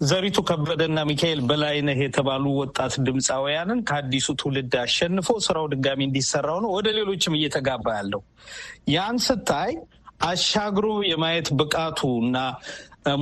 ዘሪቱ 0.00 0.38
ከበደና 0.48 0.98
ሚካኤል 1.08 1.40
በላይነህ 1.48 2.00
የተባሉ 2.02 2.44
ወጣት 2.58 2.92
ድምፃውያንን 3.06 3.78
ከአዲሱ 3.88 4.26
ትውልድ 4.40 4.74
አሸንፎ 4.82 5.28
ስራው 5.46 5.66
ድጋሚ 5.72 6.00
እንዲሰራው 6.06 6.58
ነው 6.64 6.70
ወደ 6.76 6.88
ሌሎችም 6.98 7.36
እየተጋባ 7.38 7.86
ያለው። 7.98 8.22
ያን 8.94 9.18
ስታይ 9.26 9.72
አሻግሮ 10.28 10.86
የማየት 11.10 11.48
ብቃቱ 11.60 11.98
እና 12.22 12.36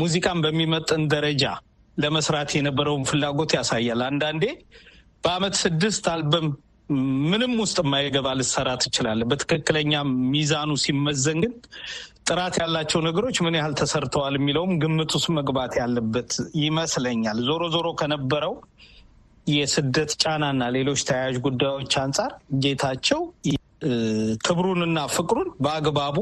ሙዚቃን 0.00 0.38
በሚመጥን 0.44 1.02
ደረጃ 1.14 1.44
ለመስራት 1.96 2.50
የነበረውን 2.56 3.04
ፍላጎት 3.10 3.50
ያሳያል። 3.58 4.00
አንዳንዴ 4.08 4.44
በአመት 5.24 5.54
ስድስት 5.62 6.04
አልበም 6.12 6.46
ምንም 7.30 7.52
ውስጥ 7.62 7.78
የማይገባ 7.82 8.28
ልሰራ 8.38 8.68
ትችላለህ። 8.82 9.26
በትክክለኛ 9.30 9.92
ሚዛኑ 10.32 10.72
ሲመዘን 10.82 11.38
ግን 11.44 11.54
ጥራት 12.26 12.54
ያላቸው 12.60 13.00
ነገሮች 13.06 13.36
ምን 13.44 13.54
ያህል 13.58 13.74
ተሰርተዋል 13.80 14.34
የሚለውም 14.38 14.72
ግምት 14.82 15.10
ውስጥ 15.16 15.28
መግባት 15.36 15.72
ያለበት 15.80 16.30
ይመስለኛል። 16.62 17.38
ዞሮ 17.48 17.62
ዞሮ 17.74 17.88
ከነበረው 18.00 18.54
የስደት 19.46 20.10
ጫናና 20.22 20.62
ሌሎች 20.76 21.00
ተያያዥ 21.08 21.36
ጉዳዮች 21.44 21.92
አንጻር 22.02 22.30
ጌታቸው 22.64 23.20
ክብሩንና 24.46 24.98
ፍቅሩን 25.14 25.48
በአግባቡ 25.64 26.16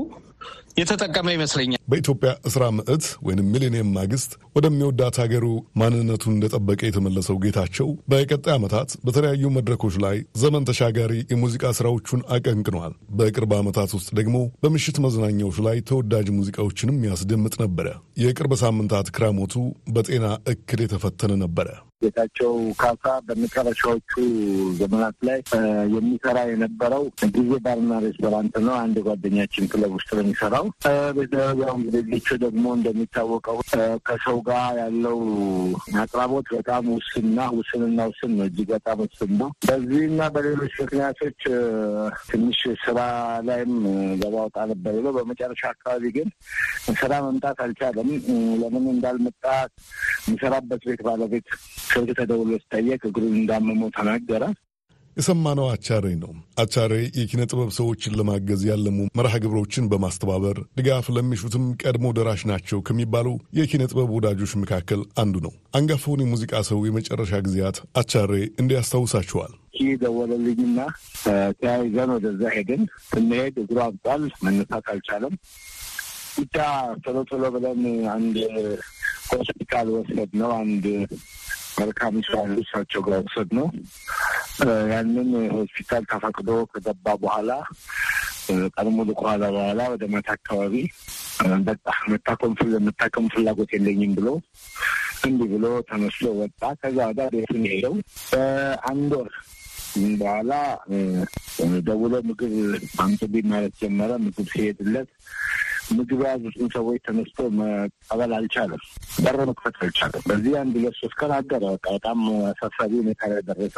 የተጠቀመ 0.76 1.28
ይመስለኛል። 1.34 1.80
በኢትዮጵያ 1.90 2.30
እስራ 2.48 2.64
ምዕት 2.76 3.04
ወይም 3.26 3.40
ሚሌኒየም 3.52 3.90
ማግስት 3.96 4.30
ወደሚወዳት 4.56 5.16
ሀገሩ 5.22 5.46
ማንነቱን 5.80 6.34
እንደጠበቀ 6.34 6.80
የተመለሰው 6.86 7.36
ጌታቸው 7.44 7.88
በቀጣይ 8.12 8.54
ዓመታት 8.56 8.90
በተለያዩ 9.06 9.52
መድረኮች 9.56 9.96
ላይ 10.04 10.16
ዘመን 10.42 10.66
ተሻጋሪ 10.70 11.14
የሙዚቃ 11.32 11.72
ስራዎቹን 11.78 12.26
አቀንቅኗል። 12.36 12.92
በቅርብ 13.18 13.54
ዓመታት 13.60 13.92
ውስጥ 13.98 14.10
ደግሞ 14.20 14.36
በምሽት 14.64 14.98
መዝናኛዎች 15.06 15.58
ላይ 15.66 15.78
ተወዳጅ 15.90 16.28
ሙዚቃዎችንም 16.38 17.02
ያስደምጥ 17.10 17.54
ነበረ። 17.64 17.88
የቅርብ 18.24 18.54
ሳምንታት 18.62 19.08
ክራሞቱ 19.16 19.56
በጤና 19.94 20.24
እክል 20.52 20.80
የተፈተነ 20.84 21.32
ነበረ። 21.44 21.68
ጌታቸው 22.04 22.52
ካሳ 22.80 23.04
በመጨረሻዎቹ 23.26 24.12
ዘመናት 24.80 25.16
ላይ 25.28 25.38
የሚሰራ 25.94 26.38
የነበረው 26.50 27.04
ጊዜ 27.36 27.50
ባርና 27.64 27.92
ሬስቶራንት 28.04 28.56
ነው። 28.66 28.74
አንድ 28.80 28.96
ጓደኛችን 29.06 29.68
ክለብ 29.72 29.92
ውስጥ 29.96 30.10
ነው 30.16 30.22
የሚሰራው። 30.24 30.63
ያው 31.60 31.76
ጌቾ 32.08 32.28
ደግሞ 32.44 32.64
እንደሚታወቀው 32.76 33.58
ከሰው 34.06 34.38
ጋር 34.48 34.66
ያለው 34.80 35.18
አቅራቦት 36.02 36.48
በጣም 36.56 36.84
ውስንና 36.94 37.38
ውስንና 37.58 37.98
ውስን 38.10 38.32
ነው፣ 38.38 38.46
እጅግ 38.48 38.68
በጣም 38.74 38.98
ውስን 39.04 39.32
ነው። 39.40 39.50
በዚህና 39.68 40.20
በሌሎች 40.34 40.74
ምክንያቶች 40.82 41.38
ትንሽ 42.28 42.60
ስራ 42.84 42.98
ላይም 43.48 43.74
ገባ 44.22 44.36
ነበር 44.72 44.94
ብሎ 44.98 45.12
በመጨረሻ 45.16 45.62
አካባቢ 45.74 46.12
ግን 46.16 46.28
ስራ 46.94 47.12
መምጣት 47.26 47.58
አልቻለም። 47.64 48.10
ለምን 48.62 48.84
እንዳልመጣ 48.94 49.44
የሚሰራበት 50.24 50.82
ቤት 50.88 51.02
ባለቤት 51.06 51.48
ስልክ 51.88 52.12
ተደውሎ 52.20 52.52
ሲጠየቅ 52.62 53.02
እግሩን 53.10 53.34
እንዳመመው 53.40 53.90
ተናገረ። 53.96 54.44
የሰማነው 55.16 55.66
አቻሬ 55.72 56.06
ነው። 56.20 56.30
አቻሬ 56.62 56.92
የኪነ 57.18 57.42
ጥበብ 57.50 57.68
ሰዎችን 57.76 58.16
ለማገዝ 58.18 58.62
ያለሙ 58.70 58.96
መርሃ 59.18 59.34
ግብሮችን 59.44 59.88
በማስተባበር 59.90 60.58
ድጋፍ 60.78 61.08
ለሚሹትም 61.16 61.66
ቀድሞ 61.82 62.12
ደራሽ 62.16 62.42
ናቸው 62.50 62.80
ከሚባሉ 62.88 63.28
የኪነ 63.58 63.84
ጥበብ 63.90 64.10
ወዳጆች 64.16 64.54
መካከል 64.62 65.02
አንዱ 65.22 65.42
ነው። 65.46 65.52
አንጋፋውን 65.78 66.24
የሙዚቃ 66.24 66.62
ሰው 66.70 66.80
የመጨረሻ 66.86 67.42
ጊዜያት 67.46 67.78
አቻሬ 68.00 68.32
እንዲያስታውሳቸዋል። 68.62 69.54
ይህ 69.78 69.92
ደወለልኝና 70.02 70.78
ተያይዘን 71.60 72.10
ወደዛ 72.14 72.42
ሄድን። 72.56 72.82
ስንሄድ 73.08 73.54
እግሩ 73.62 73.78
አብጧል፣ 73.86 74.24
መነሳት 74.44 74.88
አልቻለም። 74.92 75.34
ብቻ 76.38 76.56
ቶሎ 77.04 77.16
ቶሎ 77.30 77.44
ብለን 77.54 77.82
አንድ 78.14 78.36
ሆስፒታል 79.32 79.88
ወሰድ 79.94 80.32
ነው። 80.40 80.50
አንድ 80.60 80.84
መልካም 81.78 82.16
ሰው 82.26 82.42
እሳቸው 82.62 83.00
ጋር 83.06 83.20
ወሰድ 83.20 83.50
ነው። 83.58 83.66
ያንን 84.92 85.30
ሆስፒታል 85.54 86.04
ተፈቅዶ 86.12 86.50
ከገባ 86.72 87.06
በኋላ 87.22 87.50
ሙሉ 88.96 89.08
ከኋላ 89.18 89.44
በኋላ 89.54 89.82
ወደ 89.92 90.04
ማታ 90.12 90.28
አካባቢ 90.36 90.74
በቃ 91.68 91.86
መታከም 92.82 93.26
ፍላጎት 93.32 93.70
የለኝም 93.74 94.12
ብሎ 94.18 94.28
እንዲህ 95.24 95.48
ብሎ 95.52 95.66
ተመስሎ 95.90 96.26
ወጣ። 96.40 96.60
ከዛ 96.80 96.98
ወዳ 97.10 97.20
ቤቱን 97.34 97.64
ሄደው 97.70 97.94
በአንድ 98.32 99.12
ወር 99.18 99.30
በኋላ 100.18 100.52
ደውሎ 101.88 102.14
ምግብ 102.28 102.54
አምጡልኝ 103.04 103.46
ማለት 103.52 103.74
ጀመረ። 103.82 104.10
ምግብ 104.24 104.46
ሲሄድለት 104.52 105.10
ምግብ 105.90 106.20
የያዙትን 106.22 106.68
ሰዎች 106.74 107.00
ተነስቶ 107.06 107.38
መቀበል 107.58 108.32
አልቻለም። 108.36 108.82
በር 109.24 109.38
መክፈት 109.50 109.76
አልቻለም። 109.82 110.24
በዚህ 110.28 110.54
አንድ 110.60 110.74
ሁለት 110.78 110.96
ሶስት 111.00 111.16
ቀን 111.20 111.32
አደረ። 111.36 111.64
በቃ 111.74 111.86
በጣም 111.96 112.20
አሳሳቢ 112.50 112.92
ሁኔታ 113.02 113.22
ላይ 113.32 113.42
ደረሰ። 113.50 113.76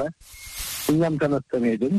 እኛም 0.88 1.16
ተነስተን 1.22 1.64
ሄድን። 1.70 1.96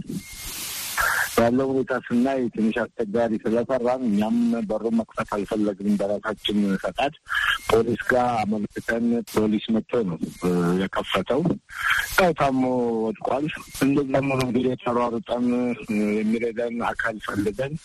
ያለው 1.40 1.68
ሁኔታ 1.72 1.94
ስናይ 2.06 2.40
ትንሽ 2.54 2.76
አስቸጋሪ 2.84 3.34
ስለፈራን 3.44 4.04
እኛም 4.08 4.38
በሩን 4.70 4.96
መክፈት 5.00 5.30
አልፈለግንም። 5.36 5.98
በራሳችን 6.00 6.60
ፈቃድ 6.84 7.14
ፖሊስ 7.70 8.02
ጋር 8.10 8.30
አመልክተን 8.42 9.06
ፖሊስ 9.34 9.66
መጥቶ 9.76 10.02
ነው 10.10 10.18
የከፈተው። 10.82 11.42
ያው 12.18 12.34
ታሞ 12.40 12.62
ወድቋል። 13.04 13.46
እንደዛም 13.86 14.30
እንግዲህ 14.38 14.74
ተሯሩጠን 14.84 15.46
የሚረዳን 16.18 16.78
አካል 16.92 17.18
ፈልገን 17.28 17.76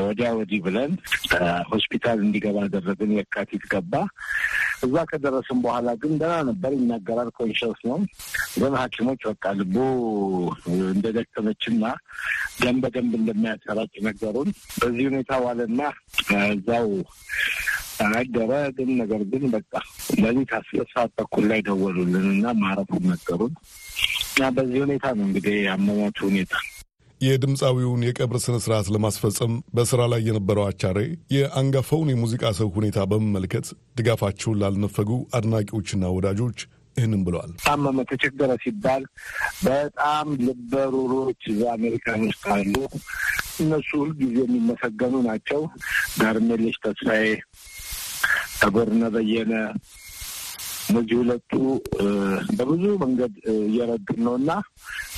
ወዲያ 0.00 0.28
ወዲህ 0.36 0.60
ብለን 0.64 0.92
ሆስፒታል 1.70 2.18
እንዲገባ 2.24 2.56
አደረግን። 2.66 3.10
የካቲት 3.16 3.64
ገባ። 3.72 3.92
እዛ 4.84 4.96
ከደረስን 5.10 5.58
በኋላ 5.64 5.88
ግን 6.02 6.12
ደህና 6.20 6.36
ነበር፣ 6.48 6.72
ይናገራል፣ 6.76 7.28
ኮንሽስ 7.38 7.80
ነው። 7.88 7.98
ግን 8.56 8.74
ሐኪሞች 8.80 9.22
በቃ 9.28 9.44
ልቡ 9.58 9.76
እንደደከመችና 10.88 11.84
ደም 12.60 12.76
በደንብ 12.82 13.14
እንደሚያሰራጭ 13.20 13.92
ነገሩን። 14.06 14.50
በዚህ 14.80 15.04
ሁኔታ 15.10 15.32
ዋለና 15.44 15.80
እዛው 16.48 16.88
አደረ። 18.08 18.52
ግን 18.76 18.88
ነገር 19.00 19.22
ግን 19.30 19.44
በቃ 19.52 19.72
ለሊት 20.22 20.50
አስር 20.56 20.86
ሰዓት 20.92 21.12
ተኩል 21.18 21.44
ላይ 21.50 21.60
ደወሉልን 21.68 22.26
እና 22.34 22.46
ማረፉን 22.60 23.04
ነገሩን 23.12 23.52
እና 24.32 24.48
በዚህ 24.56 24.80
ሁኔታ 24.84 25.06
ነው 25.16 25.24
እንግዲህ 25.28 25.58
አመሟቹ 25.74 26.18
ሁኔታ 26.28 26.54
የድምፃዊውን 27.20 28.02
የቀብር 28.06 28.38
ስነ 28.44 28.56
ስርዓት 28.62 28.86
ለማስፈጸም 28.94 29.52
በስራ 29.76 30.00
ላይ 30.12 30.20
የነበረው 30.26 30.64
አቻሬ 30.66 30.98
የአንጋፋውን 31.34 32.10
የሙዚቃ 32.12 32.52
ሰው 32.58 32.68
ሁኔታ 32.76 33.06
በመመልከት 33.10 33.66
ድጋፋቸውን 33.98 34.60
ላልነፈጉ 34.62 35.10
አድናቂዎችና 35.38 36.10
ወዳጆች 36.16 36.58
ይህንም 36.96 37.22
ብለዋል። 37.26 37.50
ታመመ፣ 37.64 37.98
ተቸገረ 38.10 38.52
ሲባል 38.62 39.02
በጣም 39.64 40.28
ልበሩሮች 40.46 41.40
እዛ 41.52 41.62
አሜሪካን 41.74 42.22
ውስጥ 42.28 42.44
አሉ። 42.54 42.74
እነሱ 43.60 43.90
ሁልጊዜ 44.02 44.36
የሚመሰገኑ 44.44 45.14
ናቸው። 45.28 45.60
ጋርሜሌሽ 46.20 46.76
ተስፋዬ፣ 46.84 47.26
ተጎርነ 48.60 49.04
በየነ 49.14 49.52
እነዚህ 50.88 51.16
ሁለቱ 51.20 51.52
በብዙ 52.58 52.84
መንገድ 53.02 53.34
እየረዱን 53.66 54.20
ነው 54.26 54.34
እና 54.40 54.50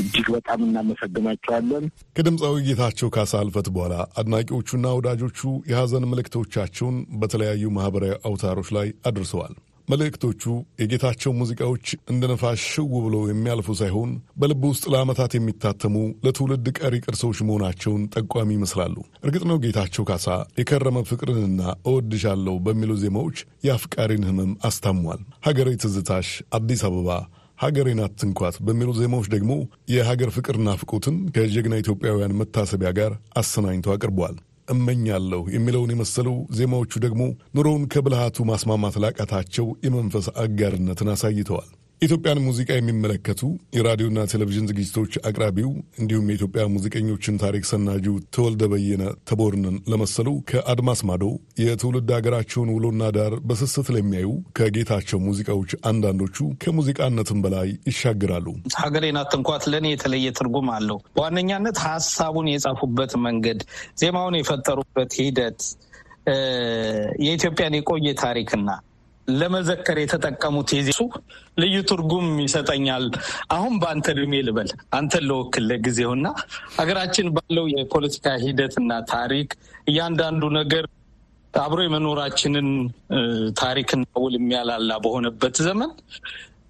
እጅግ 0.03 0.27
በጣም 0.37 0.61
እናመሰግናቸዋለን። 0.67 1.85
ከድምፃዊ 2.17 2.57
ጌታቸው 2.69 3.11
ካሳ 3.17 3.33
ህልፈት 3.43 3.69
በኋላ 3.75 3.95
አድናቂዎቹና 4.21 4.95
ወዳጆቹ 4.99 5.41
የሐዘን 5.71 6.09
መልእክቶቻቸውን 6.11 6.99
በተለያዩ 7.23 7.73
ማህበራዊ 7.77 8.15
አውታሮች 8.25 8.71
ላይ 8.79 8.89
አድርሰዋል። 9.11 9.55
መልእክቶቹ 9.89 10.43
የጌታቸው 10.81 11.33
ሙዚቃዎች 11.39 11.85
እንደ 12.13 12.23
ነፋስ 12.31 12.61
ሽው 12.69 12.89
ብለው 12.99 13.23
የሚያልፉ 13.29 13.77
ሳይሆን 13.81 14.11
በልብ 14.41 14.63
ውስጥ 14.71 14.85
ለዓመታት 14.93 15.33
የሚታተሙ 15.37 15.95
ለትውልድ 16.25 16.67
ቀሪ 16.79 16.95
ቅርሶች 17.05 17.39
መሆናቸውን 17.49 18.03
ጠቋሚ 18.15 18.51
ይመስላሉ። 18.57 18.97
እርግጥ 19.25 19.43
ነው 19.51 19.59
ጌታቸው 19.65 20.07
ካሳ 20.11 20.27
የከረመ 20.61 21.05
ፍቅርንና 21.11 21.61
እወድሻለሁ 21.89 22.57
በሚሉ 22.67 22.93
ዜማዎች 23.05 23.39
የአፍቃሪን 23.67 24.27
ህመም 24.31 24.53
አስታሟል። 24.69 25.21
ሀገሬ 25.49 25.69
ትዝታሽ፣ 25.85 26.31
አዲስ 26.59 26.83
አበባ 26.89 27.11
ሀገሬን 27.59 28.01
አትንኳት 28.05 28.57
በሚሉ 28.67 28.91
ዜማዎች 28.99 29.29
ደግሞ 29.33 29.53
የሀገር 29.93 30.31
ፍቅር 30.35 30.57
ናፍቆትን 30.67 31.17
ከጀግና 31.35 31.81
ኢትዮጵያውያን 31.83 32.37
መታሰቢያ 32.41 32.91
ጋር 32.99 33.13
አሰናኝቶ 33.41 33.89
አቅርቧል። 33.95 34.37
እመኛለሁ 34.69 35.43
የሚለውን 35.55 35.93
የመሰሉ 35.95 36.29
ዜማዎቹ 36.59 36.93
ደግሞ 37.05 37.23
ኑሮውን 37.57 37.85
ከብልሃቱ 37.93 38.47
ማስማማት 38.51 38.97
ላቃታቸው 39.05 39.69
የመንፈስ 39.87 40.29
አጋርነትን 40.45 41.11
አሳይተዋል። 41.15 41.71
የኢትዮጵያን 42.03 42.41
ሙዚቃ 42.45 42.71
የሚመለከቱ 42.75 43.41
የራዲዮና 43.77 44.25
ቴሌቪዥን 44.33 44.69
ዝግጅቶች 44.71 45.13
አቅራቢው 45.29 45.71
እንዲሁም 46.01 46.29
የኢትዮጵያ 46.31 46.65
ሙዚቀኞችን 46.75 47.41
ታሪክ 47.43 47.65
ሰናጁ 47.71 48.05
ተወልደ 48.37 48.69
በየነ 48.73 49.05
ተቦርንን 49.29 49.77
ለመሰሉ 49.91 50.29
ከአድማስ 50.51 51.01
ማዶ 51.09 51.25
የትውልድ 51.63 52.13
ሀገራቸውን 52.17 52.71
ውሎና 52.75 53.11
ዳር 53.17 53.35
በስስት 53.49 53.89
ለሚያዩ 53.97 54.29
ከጌታቸው 54.59 55.21
ሙዚቃዎች 55.27 55.73
አንዳንዶቹ 55.91 56.49
ከሙዚቃነትም 56.65 57.43
በላይ 57.47 57.69
ይሻግራሉ። 57.91 58.47
ሀገሬን 58.79 59.19
አትንኳት 59.23 59.67
ለእኔ 59.73 59.89
የተለየ 59.93 60.35
ትርጉም 60.39 60.71
አለው። 60.77 61.01
በዋነኛነት 61.17 61.79
ሀሳቡን 61.87 62.49
የጻፉበት 62.55 63.15
መንገድ፣ 63.27 63.61
ዜማውን 63.99 64.39
የፈጠሩበት 64.41 65.13
ሂደት 65.21 65.61
የኢትዮጵያን 67.25 67.77
የቆየ 67.77 68.09
ታሪክና 68.21 68.71
ለመዘከር 69.33 69.99
የተጠቀሙት 70.01 70.69
የዜሱ 70.77 71.01
ልዩ 71.63 71.77
ትርጉም 71.91 72.29
ይሰጠኛል። 72.45 73.05
አሁን 73.55 73.75
በአንተ 73.83 74.07
እድሜ 74.15 74.35
ልበል 74.47 74.71
አንተን 74.99 75.25
ለወክል 75.29 75.65
ለጊዜውና 75.71 76.27
ሀገራችን 76.79 77.29
ባለው 77.37 77.67
የፖለቲካ 77.75 78.37
ሂደትና 78.45 78.93
ታሪክ 79.13 79.51
እያንዳንዱ 79.87 80.45
ነገር 80.61 80.87
አብሮ 81.55 81.81
የመኖራችንን 81.85 82.69
ታሪክና 83.61 84.05
ውል 84.25 84.35
የሚያላላ 84.39 84.93
በሆነበት 85.05 85.57
ዘመን 85.67 85.91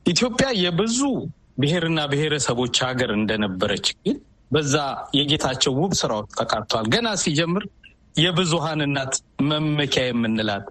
ኢትዮጵያ 0.06 0.48
የብዙ 0.62 0.98
ብሔርና 1.60 2.00
ብሔረሰቦች 2.12 2.76
ሀገር 2.86 3.10
እንደነበረች 3.18 3.86
ግን 3.98 4.16
በዛ 4.50 4.74
የጌታቸው 5.18 5.72
ውብ 5.80 5.92
ስራዎች 6.00 6.30
ተካቷል። 6.38 6.86
ገና 6.94 7.08
ሲጀምር 7.22 7.64
የብዙሃን 8.16 8.80
እናት 8.86 9.14
መመኪያ 9.50 10.04
የምንላት 10.06 10.66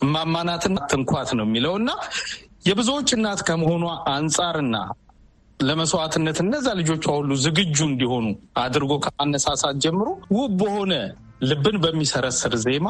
እማማናትና 0.00 0.78
ትንኳት 0.92 1.30
ነው 1.38 1.44
የሚለው 1.46 1.74
እና 1.80 1.90
የብዙዎች 2.68 3.08
እናት 3.16 3.40
ከመሆኗ 3.48 3.84
አንጻርና 4.14 4.76
ለመስዋዕትነት 5.60 6.38
እነዛ 6.44 6.66
ልጆቿ 6.80 7.04
ሁሉ 7.16 7.30
ዝግጁ 7.44 7.78
እንዲሆኑ 7.90 8.26
አድርጎ 8.64 8.92
ከማነሳሳት 9.04 9.78
ጀምሮ 9.84 10.08
ውብ 10.36 10.52
በሆነ 10.60 10.92
ልብን 11.50 11.76
በሚሰረስር 11.84 12.54
ዜማ 12.64 12.88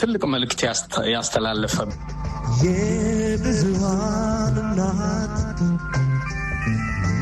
ትልቅ 0.00 0.22
መልእክት 0.34 0.60
ያስተላለፈ 1.14 1.76
የብዙሃን 2.62 4.56
እናት 4.62 5.36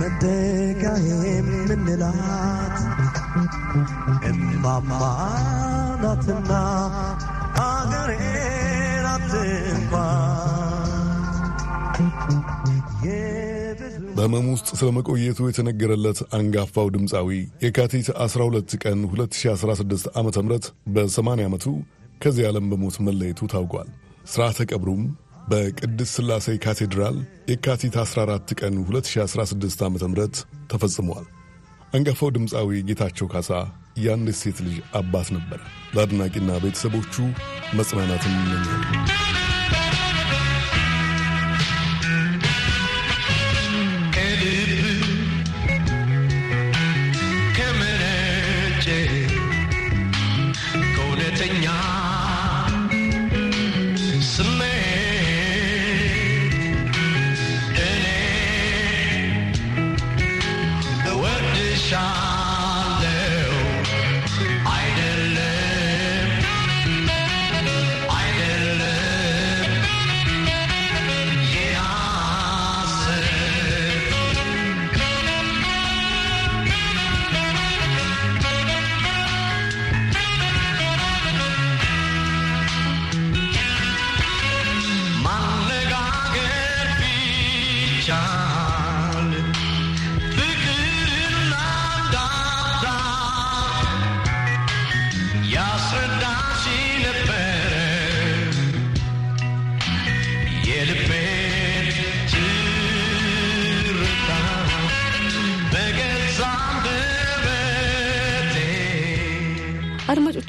መጠጊያ 0.01 0.91
የምንላት 1.27 2.77
እማማ 4.31 4.91
በህመም 14.19 14.47
ውስጥ 14.53 14.69
ስለመቆየቱ 14.79 15.49
የተነገረለት 15.49 16.19
አንጋፋው 16.37 16.89
ድምፃዊ 16.95 17.29
የካቲት 17.65 18.09
12 18.25 18.75
ቀን 18.83 18.99
2016 19.09 20.09
ዓ 20.13 20.23
ም 20.23 20.59
በ80 20.95 21.45
ዓመቱ 21.45 21.67
ከዚህ 22.23 22.47
ዓለም 22.49 22.67
በሞት 22.71 22.97
መለየቱ 23.09 23.49
ታውቋል። 23.53 23.89
ሥርዓተ 24.33 24.67
ቀብሩም 24.71 25.03
በቅድስት 25.51 26.13
ሥላሴ 26.17 26.57
ካቴድራል 26.65 27.19
የካቲት 27.51 27.97
14 28.03 28.55
ቀን 28.61 28.75
2016 28.85 29.85
ዓ 29.85 29.91
ም 29.91 30.15
ተፈጽሟል። 30.73 31.27
አንጋፋው 31.95 32.33
ድምፃዊ 32.37 32.81
ጌታቸው 32.89 33.29
ካሳ 33.35 33.51
የአንድ 33.99 34.29
ሴት 34.41 34.59
ልጅ 34.67 34.77
አባት 34.95 35.31
ነበር። 35.37 35.61
ለአድናቂና 35.95 36.59
ቤተሰቦቹ 36.65 37.15
መጽናናትን 37.75 38.35
ይመኛል። 38.37 39.48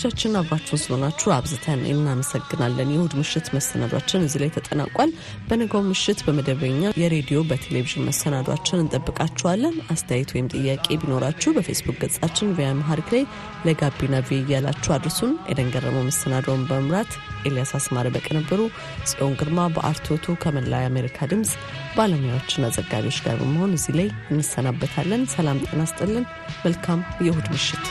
አድማጮቻችን 0.01 0.37
አብራችሁን 0.39 0.79
ስለሆናችሁ 0.81 1.29
አብዝተን 1.35 1.79
እናመሰግናለን። 1.89 2.91
የእሁድ 2.93 3.13
ምሽት 3.19 3.47
መሰናዷችን 3.55 4.21
እዚህ 4.25 4.39
ላይ 4.43 4.51
ተጠናቋል። 4.55 5.09
በነገው 5.49 5.81
ምሽት 5.87 6.19
በመደበኛ 6.25 6.91
የሬዲዮ 7.01 7.39
በቴሌቪዥን 7.49 8.05
መሰናዷችን 8.09 8.81
እንጠብቃችኋለን። 8.83 9.75
አስተያየት 9.93 10.31
ወይም 10.35 10.47
ጥያቄ 10.53 10.87
ቢኖራችሁ 11.01 11.51
በፌስቡክ 11.57 11.97
ገጻችን 12.03 12.53
ቪያ 12.57 12.69
መሀሪክ 12.79 13.09
ላይ 13.15 13.25
ለጋቢና 13.67 14.21
ቪ 14.23 14.39
እያላችሁ 14.39 14.93
አድርሱን። 14.97 15.33
ኤደን 15.51 15.73
ገረመው 15.75 16.07
መሰናዶውን 16.09 16.63
በመምራት 16.69 17.11
ኤልያስ 17.43 17.73
አስማረ 17.79 18.07
በቅንብሩ፣ 18.15 18.61
ጽዮን 19.09 19.35
ግርማ 19.41 19.67
በአርቶቱ 19.75 20.37
ከመላ 20.43 20.81
የአሜሪካ 20.81 21.29
ድምፅ 21.33 21.53
ባለሙያዎችና 21.97 22.71
ዘጋቢዎች 22.77 23.19
ጋር 23.27 23.37
በመሆን 23.43 23.75
እዚህ 23.77 23.95
ላይ 23.99 24.09
እንሰናበታለን። 24.33 25.23
ሰላም 25.35 25.63
ጤና 25.67 25.83
ስጥልን። 25.91 26.27
መልካም 26.65 26.99
የእሁድ 27.25 27.49
ምሽት 27.55 27.85